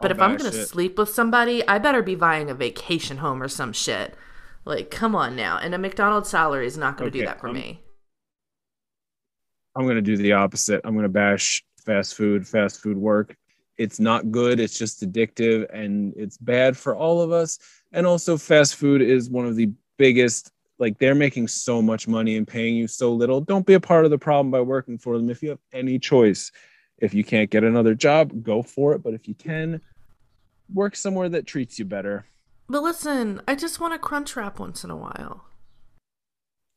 [0.00, 3.42] But I'll if I'm gonna sleep with somebody, I better be buying a vacation home
[3.42, 4.14] or some shit.
[4.64, 7.54] Like come on now, and a McDonald's salary is not gonna do that for um,
[7.54, 7.82] me.
[9.76, 10.80] I'm going to do the opposite.
[10.84, 13.36] I'm going to bash fast food, fast food work.
[13.78, 14.60] It's not good.
[14.60, 17.58] It's just addictive and it's bad for all of us.
[17.92, 22.36] And also, fast food is one of the biggest, like, they're making so much money
[22.36, 23.40] and paying you so little.
[23.40, 25.30] Don't be a part of the problem by working for them.
[25.30, 26.52] If you have any choice,
[26.98, 29.02] if you can't get another job, go for it.
[29.02, 29.80] But if you can,
[30.74, 32.26] work somewhere that treats you better.
[32.70, 35.44] But listen, I just want a crunch wrap once in a while.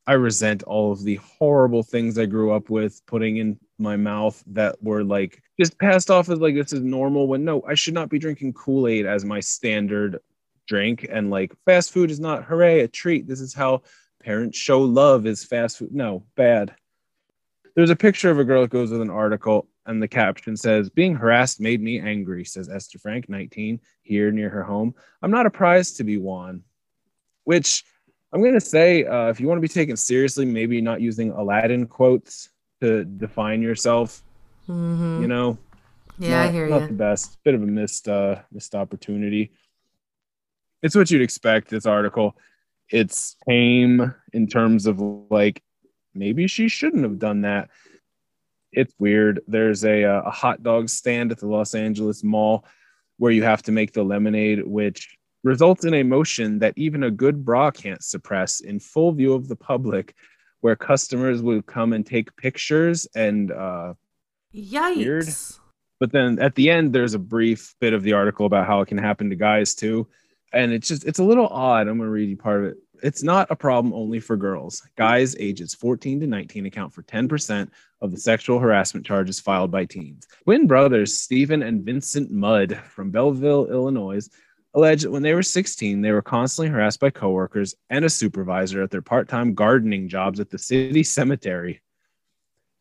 [0.08, 4.42] I resent all of the horrible things I grew up with putting in my mouth
[4.48, 7.94] that were like just passed off as like this is normal when no, I should
[7.94, 10.18] not be drinking Kool-Aid as my standard
[10.66, 13.28] drink and like fast food is not hooray a treat.
[13.28, 13.82] This is how
[14.20, 15.94] parents show love is fast food.
[15.94, 16.74] No, bad.
[17.76, 20.88] There's a picture of a girl that goes with an article and the caption says
[20.90, 24.94] being harassed made me angry says Esther Frank 19 here near her home.
[25.22, 26.62] I'm not a prize to be won.
[27.44, 27.84] Which
[28.32, 31.30] I'm going to say, uh, if you want to be taken seriously, maybe not using
[31.30, 32.48] Aladdin quotes
[32.80, 34.22] to define yourself.
[34.68, 35.22] Mm-hmm.
[35.22, 35.58] You know,
[36.18, 36.80] yeah, I hear not you.
[36.80, 37.38] Not the best.
[37.44, 39.52] Bit of a missed uh, missed opportunity.
[40.82, 41.68] It's what you'd expect.
[41.68, 42.36] This article,
[42.90, 45.62] it's tame in terms of like
[46.14, 47.70] maybe she shouldn't have done that.
[48.74, 49.40] It's weird.
[49.46, 52.64] There's a uh, a hot dog stand at the Los Angeles Mall
[53.18, 57.10] where you have to make the lemonade, which results in a motion that even a
[57.10, 60.14] good bra can't suppress in full view of the public,
[60.64, 63.92] where customers would come and take pictures and uh,
[64.54, 64.96] Yikes.
[64.96, 65.28] weird.
[66.00, 68.86] but then at the end there's a brief bit of the article about how it
[68.86, 70.06] can happen to guys too
[70.54, 72.76] and it's just it's a little odd i'm going to read you part of it
[73.04, 77.68] it's not a problem only for girls guys ages 14 to 19 account for 10%
[78.00, 83.10] of the sexual harassment charges filed by teens twin brothers stephen and vincent mudd from
[83.10, 84.26] belleville illinois
[84.72, 88.82] allege that when they were 16 they were constantly harassed by coworkers and a supervisor
[88.82, 91.82] at their part-time gardening jobs at the city cemetery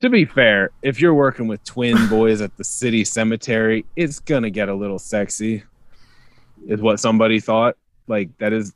[0.02, 4.50] to be fair, if you're working with twin boys at the city cemetery, it's gonna
[4.50, 5.64] get a little sexy.
[6.68, 7.78] Is what somebody thought.
[8.08, 8.74] Like that is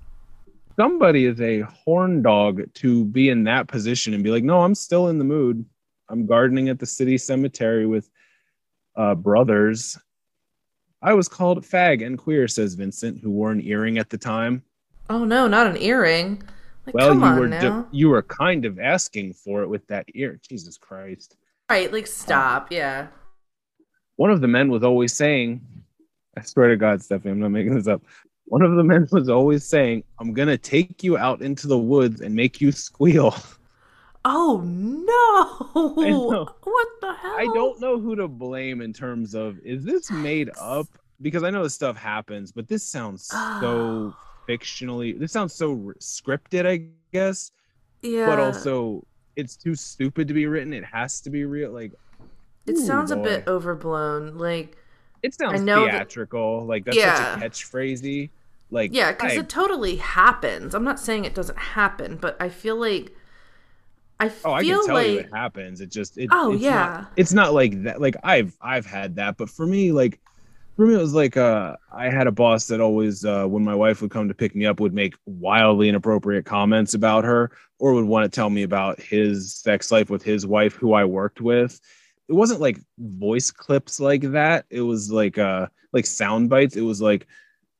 [0.77, 4.75] somebody is a horn dog to be in that position and be like, no, I'm
[4.75, 5.65] still in the mood.
[6.09, 8.09] I'm gardening at the city cemetery with
[8.95, 9.97] uh, brothers.
[11.01, 14.63] I was called fag and queer, says Vincent, who wore an earring at the time.
[15.09, 16.41] Oh no, not an earring.
[16.85, 20.39] Like, Well, you were ju- you were kind of asking for it with that ear.
[20.47, 21.35] Jesus Christ.
[21.69, 22.71] right, like stop.
[22.71, 23.07] Yeah.
[24.15, 25.61] one of the men was always saying,
[26.37, 28.01] I swear to God, Stephanie, I'm not making this up.
[28.49, 31.77] One of the men was always saying, I'm going to take you out into the
[31.77, 33.35] woods and make you squeal.
[34.29, 35.79] Oh no!
[35.93, 37.35] What the hell?
[37.37, 40.87] I don't know who to blame in terms of, is this made up?
[41.21, 44.13] Because I know this stuff happens, but this sounds so
[44.49, 47.51] fictionally, this sounds so r- scripted, I guess,
[48.01, 48.25] Yeah.
[48.25, 49.05] but also
[49.37, 50.73] it's too stupid to be written.
[50.73, 51.71] It has to be real.
[51.71, 51.93] Like,
[52.65, 54.37] it ooh, sounds a bit overblown.
[54.37, 54.75] Like,
[55.23, 56.65] it sounds know that- theatrical.
[56.65, 57.35] like, that's Yeah.
[57.39, 58.29] such a catchphrasy.
[58.69, 60.75] Like, yeah, because it totally happens.
[60.75, 63.13] I'm not saying it doesn't happen, but I feel like
[64.19, 65.81] I feel Oh, I can tell like you it happens.
[65.81, 66.73] It just it, Oh, it's yeah.
[66.73, 68.01] Not, it's not like that.
[68.01, 70.19] Like I've I've had that, but for me, like
[70.75, 73.75] for me, it was like uh I had a boss that always uh when my
[73.75, 77.93] wife would come to pick me up would make wildly inappropriate comments about her or
[77.93, 81.41] would want to tell me about his sex life with his wife who I worked
[81.41, 81.79] with.
[82.29, 84.65] it wasn't like voice clips like that.
[84.69, 86.75] It was like uh like sound bites.
[86.75, 87.27] It was like,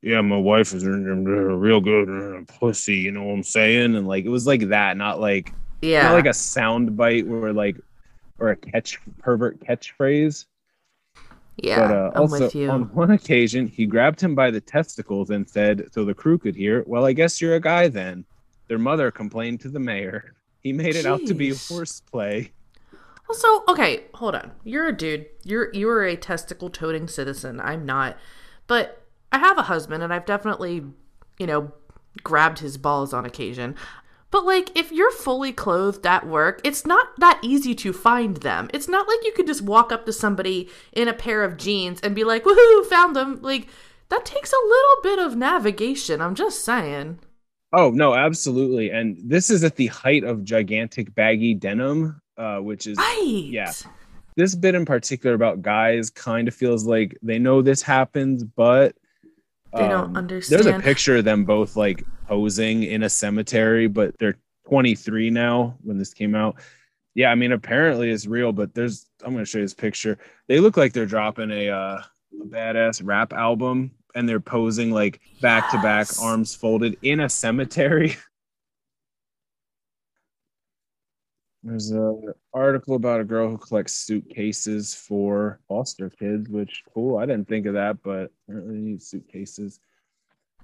[0.01, 3.95] yeah, my wife is real good pussy, you know what I'm saying?
[3.95, 6.03] And like it was like that, not like Yeah.
[6.03, 7.77] not like a sound bite where like
[8.39, 10.45] or a catch pervert catchphrase.
[11.57, 11.87] yeah.
[11.87, 12.69] but uh, I'm also with you.
[12.69, 16.55] on one occasion, he grabbed him by the testicles and said, so the crew could
[16.55, 18.25] hear, "Well, I guess you're a guy then."
[18.67, 20.33] Their mother complained to the mayor.
[20.61, 21.69] He made it out to be Jeez.
[21.69, 22.51] horseplay.
[23.29, 24.51] Also, okay, hold on.
[24.63, 25.25] You're a dude.
[25.43, 27.59] You're you are a testicle toting citizen.
[27.59, 28.17] I'm not.
[28.67, 29.01] But
[29.31, 30.83] I have a husband and I've definitely,
[31.37, 31.71] you know,
[32.23, 33.75] grabbed his balls on occasion.
[34.29, 38.69] But like if you're fully clothed at work, it's not that easy to find them.
[38.73, 41.99] It's not like you could just walk up to somebody in a pair of jeans
[42.01, 43.67] and be like, "Woohoo, found them." Like
[44.09, 46.21] that takes a little bit of navigation.
[46.21, 47.19] I'm just saying.
[47.73, 48.89] Oh no, absolutely.
[48.89, 53.47] And this is at the height of gigantic baggy denim, uh, which is Right.
[53.49, 53.71] yeah.
[54.35, 58.95] this bit in particular about guys kind of feels like they know this happens, but
[59.77, 60.63] They don't um, understand.
[60.63, 65.77] There's a picture of them both like posing in a cemetery, but they're 23 now
[65.83, 66.57] when this came out.
[67.15, 70.19] Yeah, I mean, apparently it's real, but there's I'm gonna show you this picture.
[70.47, 72.01] They look like they're dropping a uh,
[72.41, 77.29] a badass rap album, and they're posing like back to back, arms folded in a
[77.29, 78.17] cemetery.
[81.63, 82.13] There's a
[82.53, 87.17] article about a girl who collects suitcases for foster kids, which cool.
[87.17, 89.79] I didn't think of that, but apparently they need suitcases.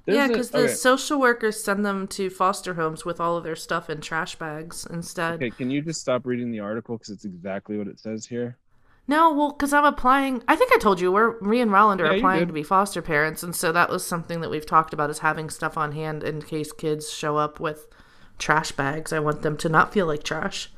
[0.06, 3.44] There's yeah, because the okay, social workers send them to foster homes with all of
[3.44, 5.42] their stuff in trash bags instead.
[5.42, 8.58] okay, can you just stop reading the article because it's exactly what it says here?
[9.08, 10.44] No, well, because I'm applying.
[10.48, 13.02] I think I told you we're me and Roland are Yeah, applying to be foster
[13.02, 16.24] parents, and so that was something that we've talked about is having stuff on hand
[16.24, 17.88] in case kids show up with
[18.38, 19.12] trash bags.
[19.12, 20.72] I want them to not feel like trash.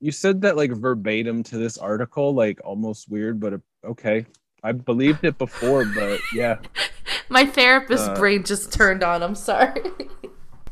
[0.00, 4.26] You said that like verbatim to this article, like almost weird, but uh, okay.
[4.62, 6.58] I believed it before, but yeah.
[7.28, 9.22] My therapist Uh, brain just turned on.
[9.22, 9.82] I'm sorry.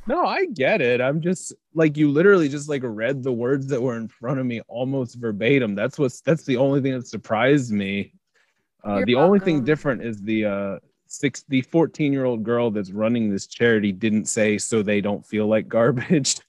[0.09, 1.01] No, I get it.
[1.01, 4.47] I'm just like you literally just like read the words that were in front of
[4.47, 5.75] me almost verbatim.
[5.75, 8.13] That's what's that's the only thing that surprised me.
[8.85, 12.93] Uh, the only thing different is the uh six the 14 year old girl that's
[12.93, 16.37] running this charity didn't say so they don't feel like garbage.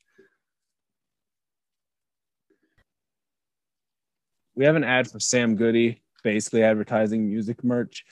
[4.57, 8.03] We have an ad for Sam Goody, basically advertising music merch.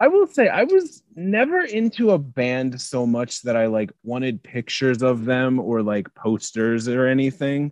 [0.00, 4.42] I will say I was never into a band so much that I like wanted
[4.42, 7.70] pictures of them or like posters or anything.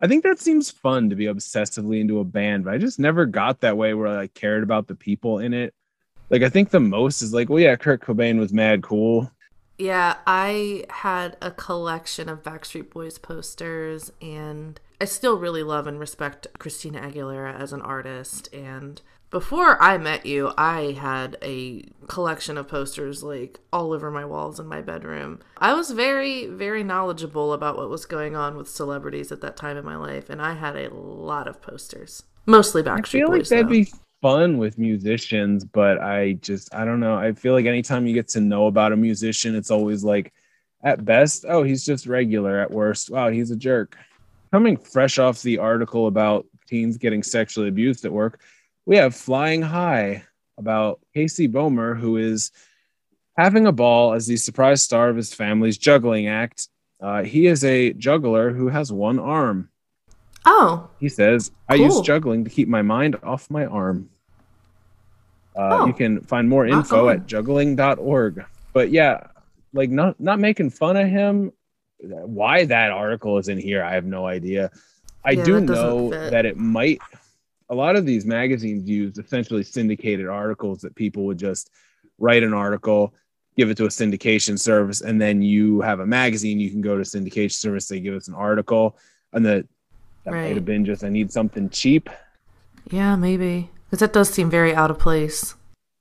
[0.00, 3.26] I think that seems fun to be obsessively into a band, but I just never
[3.26, 5.74] got that way where I cared about the people in it.
[6.30, 9.28] Like I think the most is like, well, yeah, Kurt Cobain was mad cool.
[9.78, 15.98] Yeah, I had a collection of Backstreet Boys posters, and I still really love and
[15.98, 18.48] respect Christina Aguilera as an artist.
[18.54, 24.24] And before I met you, I had a collection of posters like all over my
[24.24, 25.40] walls in my bedroom.
[25.58, 29.76] I was very, very knowledgeable about what was going on with celebrities at that time
[29.76, 32.22] in my life, and I had a lot of posters.
[32.46, 33.38] Mostly Backstreet I feel Boys.
[33.38, 33.70] like that'd though.
[33.70, 37.16] be fun with musicians, but I just I don't know.
[37.16, 40.32] I feel like anytime you get to know about a musician, it's always like
[40.84, 42.60] at best, oh, he's just regular.
[42.60, 43.96] At worst, wow, he's a jerk.
[44.52, 48.40] Coming fresh off the article about teens getting sexually abused at work,
[48.86, 50.24] we have Flying High
[50.58, 52.50] about Casey Bomer, who is
[53.38, 56.68] having a ball as the surprise star of his family's juggling act.
[57.00, 59.70] Uh, he is a juggler who has one arm.
[60.44, 64.10] Oh, He says, I use juggling to keep my mind off my arm.
[65.56, 65.86] Uh, Oh.
[65.86, 67.14] You can find more info on.
[67.16, 68.44] at juggling.org.
[68.72, 69.26] But yeah,
[69.72, 71.52] like not not making fun of him.
[72.02, 74.70] Why that article is in here, I have no idea.
[75.24, 76.30] I Yeah, do that know fit.
[76.30, 77.00] that it might.
[77.68, 81.70] A lot of these magazines use essentially syndicated articles that people would just
[82.18, 83.14] write an article,
[83.56, 86.58] give it to a syndication service, and then you have a magazine.
[86.60, 87.88] You can go to syndication service.
[87.88, 88.98] They give us an article,
[89.32, 89.66] and the
[90.24, 92.08] that might have been just I need something cheap.
[92.90, 93.70] yeah, maybe.
[93.86, 95.54] Because that does seem very out of place.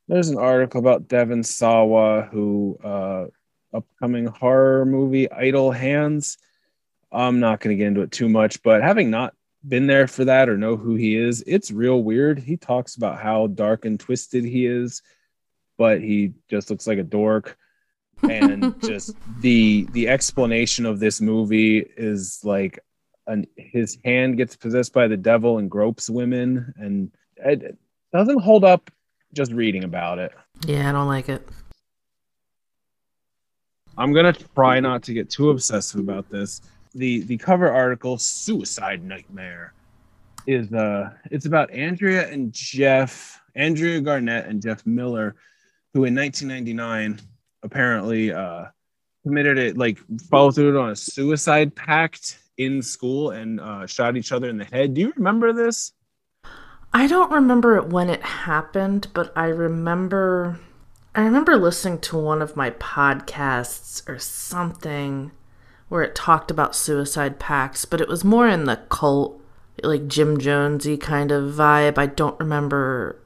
[0.07, 3.25] There's an article about Devon Sawa, who uh,
[3.73, 6.37] upcoming horror movie Idle Hands.
[7.11, 9.33] I'm not going to get into it too much, but having not
[9.67, 12.39] been there for that or know who he is, it's real weird.
[12.39, 15.01] He talks about how dark and twisted he is,
[15.77, 17.57] but he just looks like a dork.
[18.23, 22.79] and just the the explanation of this movie is like
[23.27, 27.77] an his hand gets possessed by the devil and gropes women and it, it
[28.13, 28.91] doesn't hold up
[29.33, 30.31] just reading about it
[30.67, 31.47] Yeah, I don't like it.
[33.97, 36.61] I'm gonna try not to get too obsessive about this
[36.95, 39.73] the the cover article suicide nightmare
[40.47, 45.35] is uh it's about Andrea and Jeff, Andrea Garnett and Jeff Miller,
[45.93, 47.19] who in 1999
[47.63, 48.65] apparently uh
[49.23, 54.31] committed it like followed through on a suicide pact in school and uh, shot each
[54.31, 54.93] other in the head.
[54.93, 55.93] Do you remember this?
[56.93, 60.59] I don't remember it when it happened, but I remember
[61.13, 65.31] I remember listening to one of my podcasts or something
[65.89, 69.41] where it talked about suicide pacts, but it was more in the cult,
[69.83, 71.97] like Jim Jonesy kind of vibe.
[71.97, 73.21] I don't remember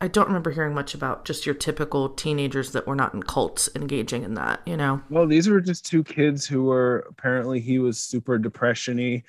[0.00, 3.70] I don't remember hearing much about just your typical teenagers that were not in cults
[3.74, 5.00] engaging in that, you know.
[5.08, 9.22] Well, these were just two kids who were apparently he was super depressiony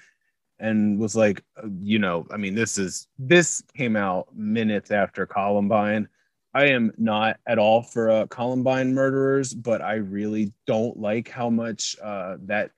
[0.60, 5.26] and was like, uh, you know, I mean, this is this came out minutes after
[5.26, 6.10] Columbine.
[6.56, 11.50] I am not at all for uh, Columbine murderers, but I really don't like how
[11.50, 12.72] much uh, that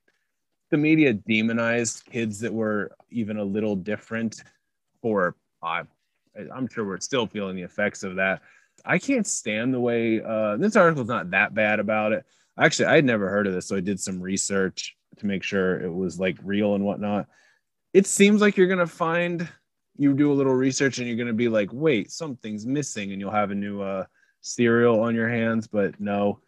[0.71, 4.43] the media demonized kids that were even a little different
[4.99, 5.83] for uh,
[6.35, 8.41] I'm sure we're still feeling the effects of that.
[8.83, 12.25] I can't stand the way uh, this article's not that bad about it.
[12.59, 15.93] Actually, I'd never heard of this, so I did some research to make sure it
[15.93, 17.27] was like real and whatnot.
[17.93, 19.47] It seems like you're gonna find
[19.97, 23.31] you do a little research and you're gonna be like, wait, something's missing, and you'll
[23.31, 24.05] have a new uh,
[24.41, 25.67] serial on your hands.
[25.67, 26.39] But no,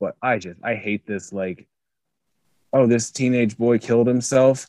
[0.00, 1.68] but I just I hate this like,
[2.72, 4.66] oh, this teenage boy killed himself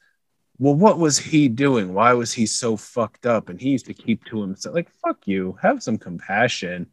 [0.59, 1.93] well, what was he doing?
[1.93, 3.49] Why was he so fucked up?
[3.49, 4.74] And he used to keep to himself.
[4.74, 5.57] Like, fuck you.
[5.61, 6.88] Have some compassion.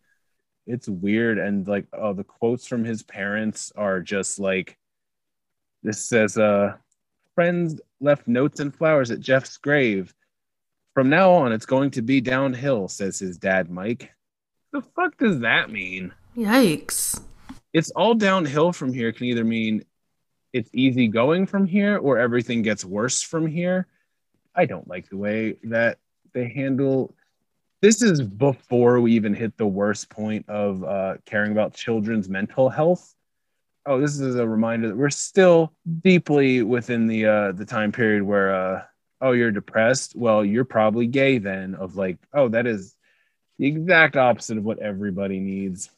[0.67, 1.39] It's weird.
[1.39, 4.79] And like, oh, the quotes from his parents are just like,
[5.83, 6.75] this says, uh,
[7.35, 10.13] friends left notes and flowers at Jeff's grave.
[10.95, 14.13] From now on, it's going to be downhill, says his dad, Mike.
[14.73, 16.13] The fuck does that mean?
[16.37, 17.21] Yikes.
[17.73, 19.85] It's all downhill from here can either mean
[20.53, 23.89] it's easy going from here or everything gets worse from here.
[24.55, 25.99] I don't like the way that
[26.33, 27.13] they handle
[27.85, 32.71] this is before we even hit the worst point of uh, caring about children's mental
[32.71, 33.15] health.
[33.85, 38.23] Oh, this is a reminder that we're still deeply within the uh, the time period
[38.23, 38.83] where uh,
[39.25, 40.15] oh you're depressed.
[40.15, 41.75] Well, you're probably gay then.
[41.75, 42.95] Of like oh that is
[43.59, 45.91] the exact opposite of what everybody needs.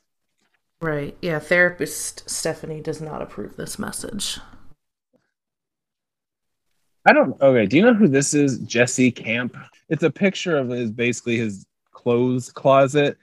[0.81, 1.16] Right.
[1.20, 1.39] Yeah.
[1.39, 4.39] Therapist Stephanie does not approve this message.
[7.05, 7.41] I don't.
[7.41, 7.66] Okay.
[7.66, 8.59] Do you know who this is?
[8.61, 9.57] Jesse Camp.
[9.89, 13.16] It's a picture of his basically his clothes closet,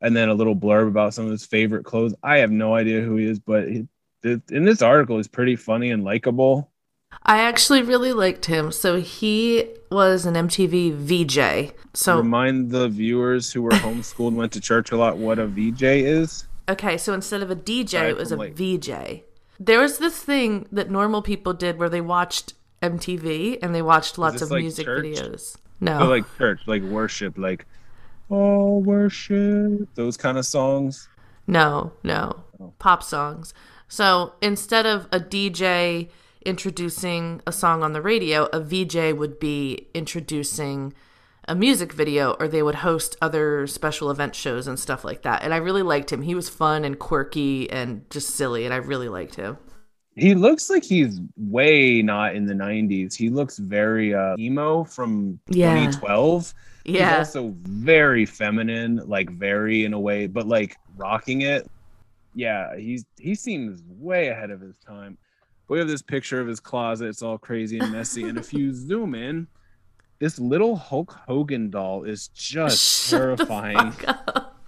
[0.00, 2.14] and then a little blurb about some of his favorite clothes.
[2.22, 3.86] I have no idea who he is, but he,
[4.22, 6.69] in this article, he's pretty funny and likable.
[7.22, 8.72] I actually really liked him.
[8.72, 11.74] So he was an MTV VJ.
[11.94, 15.46] So remind the viewers who were homeschooled and went to church a lot what a
[15.46, 16.46] VJ is.
[16.68, 18.54] Okay, so instead of a DJ, it was a like...
[18.54, 19.22] VJ.
[19.58, 24.18] There was this thing that normal people did where they watched MTV and they watched
[24.18, 25.04] lots of like music church?
[25.04, 25.56] videos.
[25.80, 27.66] No, so like church, like worship, like
[28.30, 31.08] oh worship, those kind of songs.
[31.46, 32.72] No, no, oh.
[32.78, 33.52] pop songs.
[33.88, 36.08] So instead of a DJ
[36.50, 40.92] introducing a song on the radio, a VJ would be introducing
[41.46, 45.42] a music video or they would host other special event shows and stuff like that.
[45.42, 46.22] And I really liked him.
[46.22, 49.56] He was fun and quirky and just silly and I really liked him.
[50.16, 53.14] He looks like he's way not in the 90s.
[53.14, 55.72] He looks very uh, emo from yeah.
[55.74, 56.52] 2012.
[56.84, 57.18] Yeah.
[57.18, 61.70] He's also very feminine, like very in a way, but like rocking it.
[62.34, 65.18] Yeah, he's he seems way ahead of his time.
[65.70, 67.06] We have this picture of his closet.
[67.06, 68.24] It's all crazy and messy.
[68.24, 69.46] and if you zoom in,
[70.18, 73.94] this little Hulk Hogan doll is just Shut terrifying.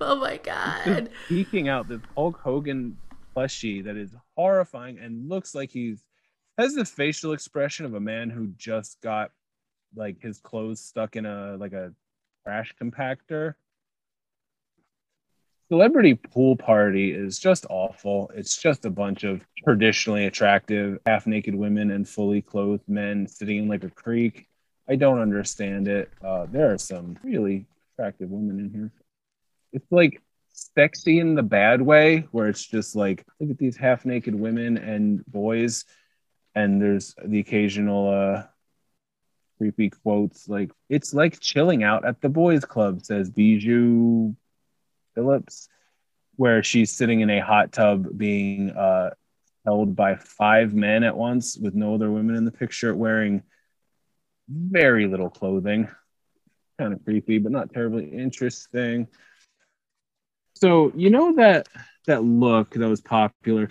[0.00, 1.10] Oh my god!
[1.28, 2.96] Peeking out this Hulk Hogan
[3.36, 6.04] plushie that is horrifying and looks like he's
[6.58, 9.30] has the facial expression of a man who just got
[9.94, 11.92] like his clothes stuck in a like a
[12.44, 13.54] trash compactor.
[15.72, 18.30] Celebrity pool party is just awful.
[18.34, 23.56] It's just a bunch of traditionally attractive, half naked women and fully clothed men sitting
[23.56, 24.48] in like a creek.
[24.86, 26.10] I don't understand it.
[26.22, 27.64] Uh, there are some really
[27.94, 28.92] attractive women in here.
[29.72, 30.20] It's like
[30.50, 34.76] sexy in the bad way, where it's just like, look at these half naked women
[34.76, 35.86] and boys,
[36.54, 38.42] and there's the occasional uh,
[39.56, 44.36] creepy quotes like, it's like chilling out at the boys' club, says Bijou
[45.14, 45.68] Phillips,
[46.36, 49.10] where she's sitting in a hot tub being uh,
[49.64, 53.42] held by five men at once with no other women in the picture wearing
[54.48, 55.88] very little clothing.
[56.78, 59.06] Kind of creepy, but not terribly interesting.
[60.56, 61.68] So you know that
[62.06, 63.68] that look that was popular,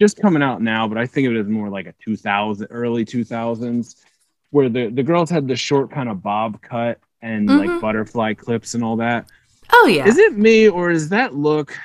[0.00, 3.04] just coming out now, but I think of it as more like a 2000 early
[3.04, 3.96] 2000s,
[4.50, 7.58] where the the girls had the short kind of bob cut and Mhm.
[7.58, 9.30] like butterfly clips and all that.
[9.72, 10.06] Oh yeah.
[10.06, 11.76] Is it me or is that look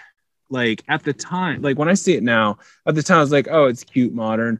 [0.50, 3.32] like at the time, like when I see it now, at the time I was
[3.32, 4.60] like, oh, it's cute, modern.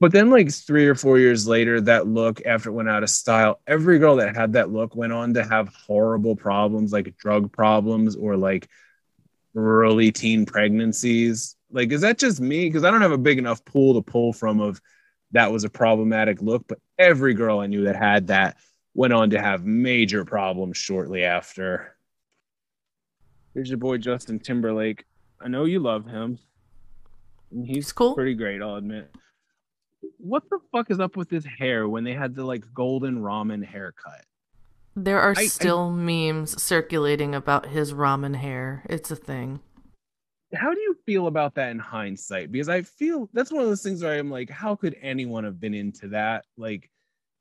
[0.00, 3.10] But then, like three or four years later, that look after it went out of
[3.10, 7.50] style, every girl that had that look went on to have horrible problems, like drug
[7.50, 8.68] problems or like
[9.56, 11.56] early teen pregnancies.
[11.70, 12.66] Like, is that just me?
[12.66, 14.80] Because I don't have a big enough pool to pull from of
[15.32, 16.64] that was a problematic look.
[16.68, 18.56] But every girl I knew that had that
[18.94, 21.96] went on to have major problems shortly after.
[23.58, 25.04] Here's your boy Justin Timberlake.
[25.40, 26.38] I know you love him.
[27.50, 28.14] He's He's cool.
[28.14, 29.10] pretty great, I'll admit.
[30.18, 33.64] What the fuck is up with his hair when they had the like golden ramen
[33.64, 34.24] haircut?
[34.94, 38.84] There are I- I- still memes circulating about his ramen hair.
[38.88, 39.58] It's a thing.
[40.54, 42.52] How do you feel about that in hindsight?
[42.52, 45.58] Because I feel that's one of those things where I'm like, how could anyone have
[45.58, 46.44] been into that?
[46.56, 46.88] Like,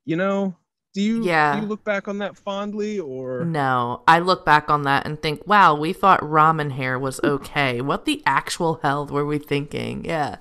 [0.06, 0.56] you know,
[0.98, 1.54] do you Yeah.
[1.54, 5.22] do you look back on that fondly or No, I look back on that and
[5.22, 7.82] think, wow, we thought ramen hair was okay.
[7.82, 10.04] What the actual hell were we thinking?
[10.04, 10.38] Yeah.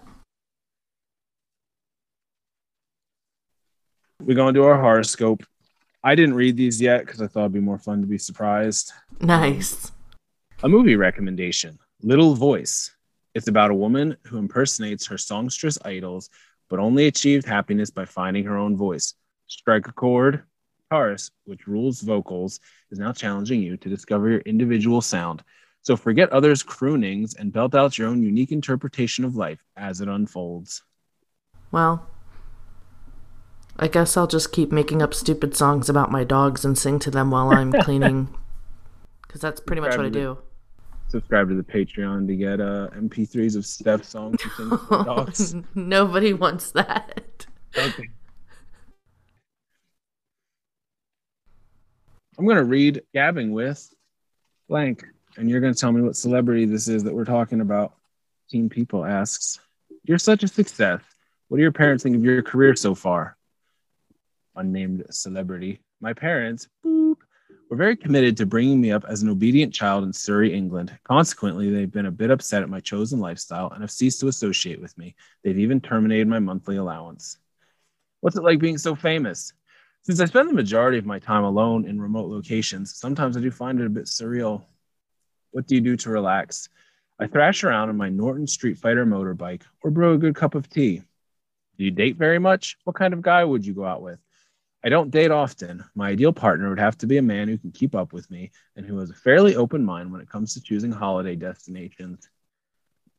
[4.22, 5.44] We're going to do our horoscope?
[6.02, 8.94] I didn't read these yet because I thought it'd be more fun to be surprised.
[9.20, 9.88] Nice.
[9.88, 9.92] Um,
[10.62, 12.96] a movie recommendation Little Voice.
[13.34, 16.30] It's about a woman who impersonates her songstress idols,
[16.70, 19.12] but only achieved happiness by finding her own voice.
[19.46, 20.42] Strike a chord.
[20.90, 25.42] Taurus, which rules vocals, is now challenging you to discover your individual sound.
[25.82, 30.08] So forget others' croonings and belt out your own unique interpretation of life as it
[30.08, 30.82] unfolds.
[31.70, 32.06] Well,
[33.78, 37.10] I guess I'll just keep making up stupid songs about my dogs and sing to
[37.10, 38.28] them while I'm cleaning.
[39.26, 40.38] Because that's pretty much what I do.
[41.08, 45.54] Subscribe to the Patreon to get uh, MP3s of Steph songs and things for dogs.
[45.74, 47.44] Nobody wants that.
[47.76, 48.08] Okay.
[52.38, 53.88] I'm going to read Gabbing with
[54.68, 55.04] blank,
[55.36, 57.94] and you're going to tell me what celebrity this is that we're talking about.
[58.50, 59.58] Teen People asks,
[60.04, 61.00] You're such a success.
[61.48, 63.36] What do your parents think of your career so far?
[64.54, 65.80] Unnamed celebrity.
[66.00, 67.16] My parents, boop,
[67.70, 70.96] were very committed to bringing me up as an obedient child in Surrey, England.
[71.04, 74.80] Consequently, they've been a bit upset at my chosen lifestyle and have ceased to associate
[74.80, 75.14] with me.
[75.42, 77.38] They've even terminated my monthly allowance.
[78.20, 79.52] What's it like being so famous?
[80.06, 83.50] Since I spend the majority of my time alone in remote locations, sometimes I do
[83.50, 84.62] find it a bit surreal.
[85.50, 86.68] What do you do to relax?
[87.18, 90.70] I thrash around on my Norton Street Fighter motorbike or brew a good cup of
[90.70, 91.02] tea.
[91.76, 92.76] Do you date very much?
[92.84, 94.20] What kind of guy would you go out with?
[94.84, 95.82] I don't date often.
[95.96, 98.52] My ideal partner would have to be a man who can keep up with me
[98.76, 102.30] and who has a fairly open mind when it comes to choosing holiday destinations.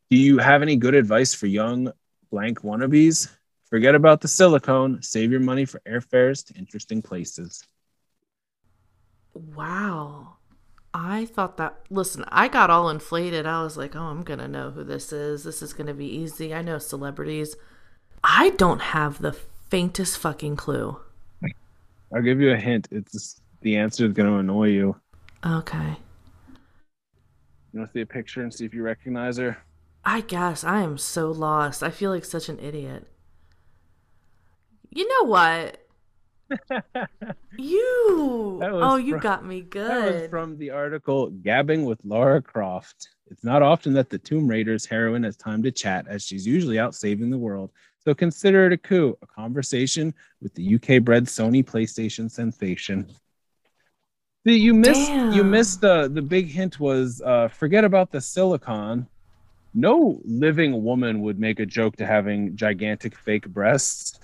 [0.08, 1.92] Do you have any good advice for young
[2.30, 3.28] blank wannabes?
[3.70, 5.02] Forget about the silicone.
[5.02, 7.62] Save your money for airfares to interesting places.
[9.34, 10.36] Wow.
[10.94, 11.76] I thought that.
[11.90, 13.44] Listen, I got all inflated.
[13.44, 15.44] I was like, oh, I'm going to know who this is.
[15.44, 16.54] This is going to be easy.
[16.54, 17.56] I know celebrities.
[18.24, 19.36] I don't have the
[19.70, 20.98] faintest fucking clue.
[22.14, 22.88] I'll give you a hint.
[22.90, 24.96] It's just, the answer is going to annoy you.
[25.44, 25.98] Okay.
[27.72, 29.58] You want to see a picture and see if you recognize her?
[30.04, 31.82] I guess I am so lost.
[31.82, 33.06] I feel like such an idiot.
[34.90, 35.84] You know what?
[37.58, 38.60] You.
[38.62, 40.30] Oh, you fr- got me That was good.
[40.30, 43.08] from the article Gabbing with Lara Croft.
[43.30, 46.78] It's not often that the Tomb Raider's heroine has time to chat, as she's usually
[46.78, 47.72] out saving the world.
[47.98, 53.08] So consider it a coup, a conversation with the UK bred Sony PlayStation sensation.
[54.46, 59.08] See, you missed you missed the the big hint was uh, forget about the silicon.
[59.74, 64.20] No living woman would make a joke to having gigantic fake breasts.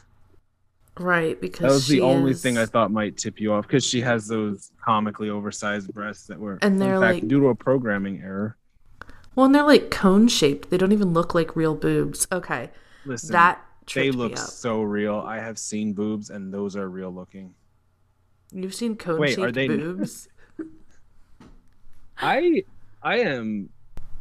[0.99, 3.85] Right, because That was the only is- thing I thought might tip you off because
[3.85, 7.49] she has those comically oversized breasts that were, And they're in fact, like- due to
[7.49, 8.57] a programming error.
[9.35, 10.71] Well, and they're like cone shaped.
[10.71, 12.29] They don't even look like real boobs.
[12.31, 12.71] Okay,
[13.05, 13.61] Listen, that
[13.93, 15.17] they look so real.
[15.17, 17.55] I have seen boobs, and those are real looking.
[18.53, 20.29] You've seen cone Wait, shaped they- boobs?
[22.19, 22.63] I
[23.03, 23.69] I am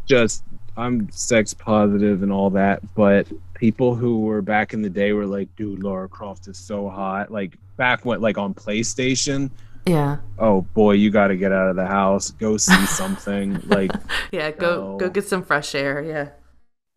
[0.07, 0.43] just
[0.75, 3.27] I'm sex positive and all that, but
[3.63, 7.31] people who were back in the day were like, dude, Lara Croft is so hot.
[7.31, 9.49] Like back when like on PlayStation.
[9.87, 13.61] yeah, Oh boy, you got to get out of the house, go see something.
[13.67, 13.89] like
[14.33, 14.51] yeah.
[14.51, 16.03] Go go get some fresh air.
[16.03, 16.31] Yeah.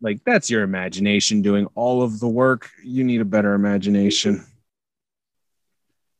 [0.01, 2.69] like that's your imagination doing all of the work.
[2.83, 4.45] You need a better imagination.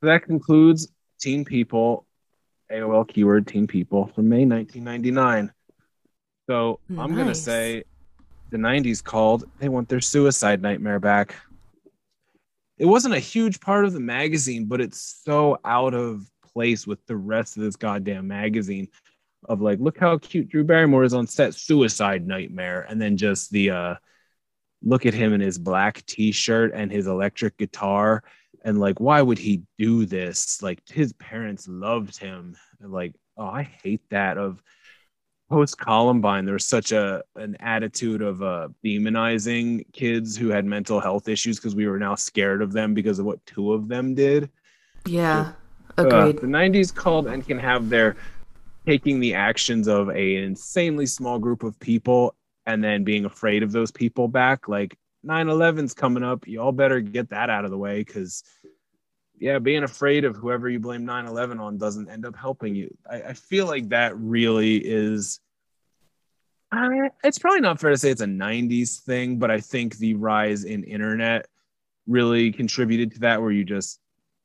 [0.01, 0.87] That concludes
[1.19, 2.05] Teen People,
[2.71, 5.51] AOL keyword Teen People from May 1999.
[6.49, 7.83] So I'm gonna say
[8.49, 9.45] the 90s called.
[9.59, 11.35] They want their suicide nightmare back.
[12.77, 17.03] It wasn't a huge part of the magazine, but it's so out of place with
[17.07, 18.87] the rest of this goddamn magazine
[19.49, 23.51] of like, look how cute Drew Barrymore is on set, suicide nightmare, and then just
[23.51, 23.95] the uh
[24.83, 28.23] look at him in his black t-shirt and his electric guitar
[28.63, 33.63] and like why would he do this like his parents loved him like oh i
[33.63, 34.61] hate that of
[35.49, 41.29] post columbine there's such a an attitude of uh demonizing kids who had mental health
[41.29, 44.49] issues because we were now scared of them because of what two of them did
[45.05, 45.53] Yeah.
[45.97, 46.39] uh, Agreed.
[46.39, 48.17] the 90s called and can have their
[48.85, 52.35] taking the actions of a, an insanely small group of people
[52.65, 54.67] and then being afraid of those people back.
[54.67, 56.47] Like 9 11's coming up.
[56.47, 58.43] You all better get that out of the way because,
[59.39, 62.95] yeah, being afraid of whoever you blame 9 11 on doesn't end up helping you.
[63.09, 65.39] I, I feel like that really is.
[67.23, 70.65] It's probably not fair to say it's a 90s thing, but I think the rise
[70.65, 71.47] in internet
[72.07, 73.99] really contributed to that, where you just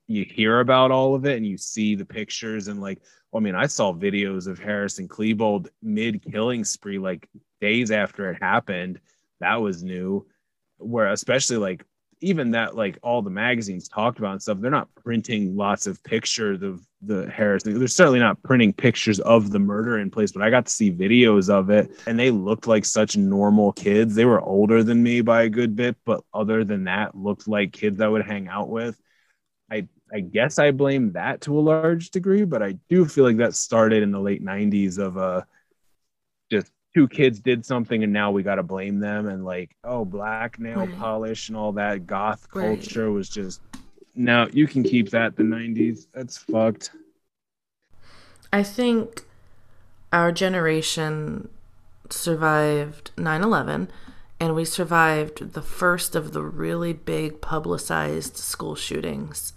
[0.09, 3.01] you hear about all of it and you see the pictures and like
[3.35, 7.29] I mean I saw videos of Harris and Klebold mid killing spree like
[7.61, 9.01] days after it happened
[9.41, 10.27] that was new
[10.79, 11.85] where especially like
[12.23, 16.03] even that like all the magazines talked about and stuff they're not printing lots of
[16.05, 20.43] pictures of the Harrison they're certainly not printing pictures of the murder in place but
[20.43, 24.15] I got to see videos of it and they looked like such normal kids.
[24.15, 27.73] They were older than me by a good bit but other than that looked like
[27.73, 29.01] kids I would hang out with.
[29.71, 33.39] I I guess I blame that to a large degree, but I do feel like
[33.39, 35.43] that started in the late '90s of uh,
[36.51, 40.05] just two kids did something and now we got to blame them and like oh
[40.05, 40.99] black nail Right.
[40.99, 42.79] polish and all that goth Right.
[42.79, 43.61] culture was just
[44.15, 46.91] now you can keep that the '90s that's fucked.
[48.53, 49.25] I think
[50.13, 51.49] our generation
[52.11, 53.91] survived 9 11
[54.39, 59.53] and we survived the first of the really big publicized school shootings.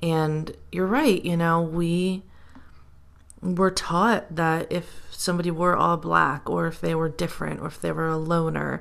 [0.00, 2.22] And you're right, you know, we
[3.44, 7.80] were taught that if somebody were all black or if they were different or if
[7.80, 8.80] they were a loner,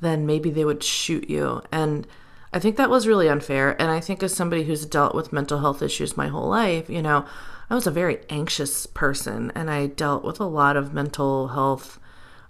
[0.00, 1.62] then maybe they would shoot you.
[1.72, 2.06] And
[2.52, 3.80] I think that was really unfair.
[3.80, 7.00] And I think as somebody who's dealt with mental health issues my whole life, you
[7.00, 7.24] know,
[7.70, 11.98] I was a very anxious person and I dealt with a lot of mental health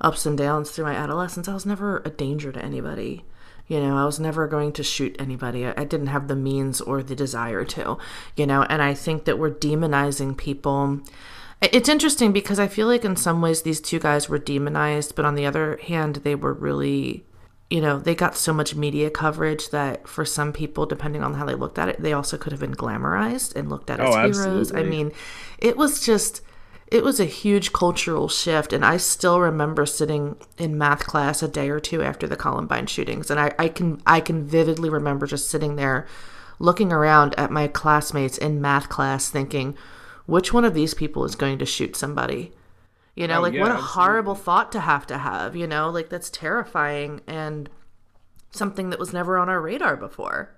[0.01, 1.47] ups and downs through my adolescence.
[1.47, 3.25] I was never a danger to anybody.
[3.69, 5.65] You know, I was never going to shoot anybody.
[5.65, 7.97] I didn't have the means or the desire to,
[8.37, 11.01] you know, and I think that we're demonizing people.
[11.63, 15.25] It's interesting because I feel like in some ways these two guys were demonized, but
[15.25, 17.25] on the other hand, they were really,
[17.71, 21.45] you know, they got so much media coverage that for some people, depending on how
[21.45, 24.41] they looked at it, they also could have been glamorized and looked at oh, as
[24.41, 24.75] Oh, heroes.
[24.75, 25.13] I mean,
[25.59, 26.43] it was just
[26.93, 31.49] it was a huge cultural shift and i still remember sitting in math class a
[31.49, 35.27] day or two after the columbine shootings and i, I can i can vividly remember
[35.27, 36.07] just sitting there
[36.59, 39.75] looking around at my classmates in math class thinking
[40.27, 42.53] which one of these people is going to shoot somebody
[43.14, 43.93] you know Oh, like yeah, what a absolutely.
[44.03, 47.68] horrible thought to have to have you know like that's terrifying and
[48.51, 50.51] something that was never on our radar before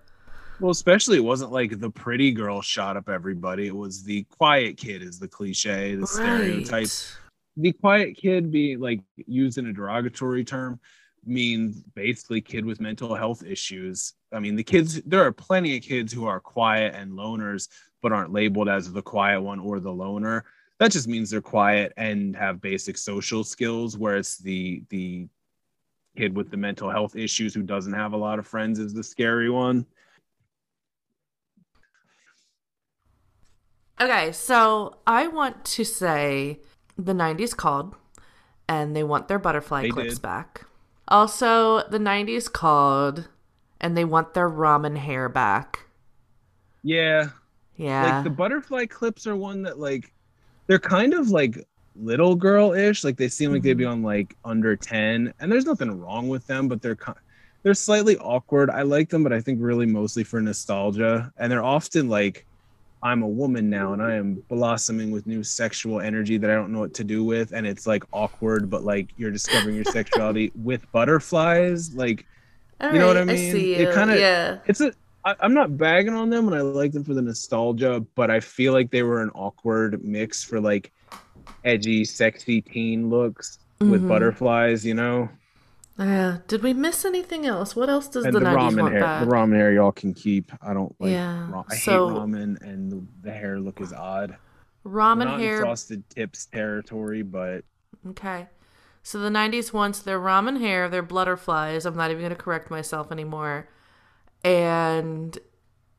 [0.60, 3.66] Well, especially it wasn't like the pretty girl shot up everybody.
[3.66, 6.88] It was the quiet kid is the cliche, the stereotype.
[7.56, 10.78] The quiet kid being like used in a derogatory term
[11.24, 14.14] means basically kid with mental health issues.
[14.32, 17.68] I mean, the kids, there are plenty of kids who are quiet and loners,
[18.04, 20.44] but aren't labeled as the quiet one or the loner.
[20.78, 25.26] That just means they're quiet and have basic social skills, whereas the the
[26.14, 29.02] kid with the mental health issues who doesn't have a lot of friends is the
[29.02, 29.86] scary one.
[33.98, 36.60] Okay, so I want to say
[36.98, 37.94] the 90s called
[38.68, 40.22] and they want their butterfly They clips did.
[40.22, 40.66] back.
[41.08, 43.28] Also, the 90s called
[43.80, 45.86] and they want their ramen hair back.
[46.82, 47.30] Yeah,
[47.76, 48.16] Yeah.
[48.16, 50.12] like the butterfly clips are one that like
[50.66, 51.58] they're kind of like
[51.96, 53.04] little girl-ish.
[53.04, 53.92] Like they seem like they'd be mm-hmm.
[53.92, 57.18] on like under 10 and there's nothing wrong with them but they're kind
[57.62, 58.70] they're slightly awkward.
[58.70, 61.32] I like them but i think really mostly for nostalgia.
[61.38, 62.46] And they're often like
[63.02, 66.72] i'm a woman now and i am blossoming with new sexual energy that i don't
[66.72, 67.52] know what to do with.
[67.52, 71.94] And it's like awkward but like you're discovering your sexuality with butterflies.
[71.94, 72.26] Like
[72.80, 73.52] All you know what I right, mean?
[73.52, 74.58] see It kinda- yeah.
[74.66, 74.92] it's a
[75.24, 78.40] I, I'm not bagging on them and I like them for the nostalgia, but I
[78.40, 80.92] feel like they were an awkward mix for like
[81.64, 84.08] edgy, sexy teen looks with Mhm.
[84.08, 85.28] butterflies, you know.
[85.98, 86.38] Yeah.
[86.48, 87.76] Did we miss anything else?
[87.76, 89.24] What else does And the, the, 90s ramen want hair, back?
[89.24, 90.50] the ramen hair y'all can keep.
[90.60, 91.12] I don't like.
[91.12, 94.36] Yeah, ra- I so- hate ramen, and the, the hair look is odd.
[94.84, 95.60] Ramen not hair.
[95.60, 97.64] frosted tips territory, but
[98.10, 98.48] Okay.
[99.02, 101.86] So the 90s wants their ramen hair, their butterflies.
[101.86, 103.68] I'm not even going to correct myself anymore.
[104.44, 105.38] And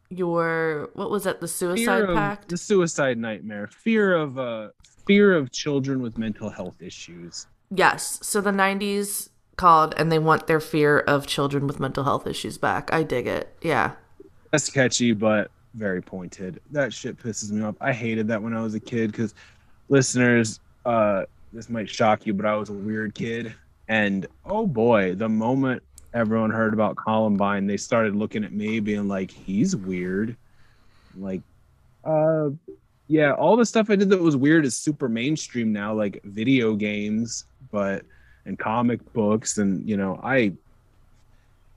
[0.09, 2.49] your what was that The Fear suicide of- pact.
[2.49, 3.67] The suicide nightmare.
[3.67, 4.69] Fear of uh
[5.07, 7.47] fear of children with mental health issues.
[7.71, 8.19] Yes.
[8.23, 12.57] So the 90s called and they want their fear of children with mental health issues
[12.57, 12.91] back.
[12.93, 13.55] I dig it.
[13.61, 13.91] Yeah.
[14.51, 16.61] That's catchy, but very pointed.
[16.71, 17.75] That shit pisses me off.
[17.81, 19.33] I hated that when I was a kid because
[19.89, 21.23] listeners, uh,
[21.53, 23.53] this might shock you, but I was a weird kid.
[23.87, 25.83] And oh boy, the moment
[26.15, 30.37] everyone heard about Columbine, they started looking at me being like, he's weird.
[31.17, 31.41] Like,
[32.05, 32.49] uh,
[33.07, 36.73] yeah, all the stuff I did that was weird is super mainstream now, like video
[36.73, 38.05] games, but
[38.45, 39.57] and comic books.
[39.57, 40.53] And, you know, I,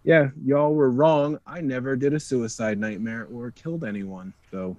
[0.04, 1.38] yeah, y'all were wrong.
[1.44, 4.32] I never did a suicide nightmare or killed anyone.
[4.52, 4.76] So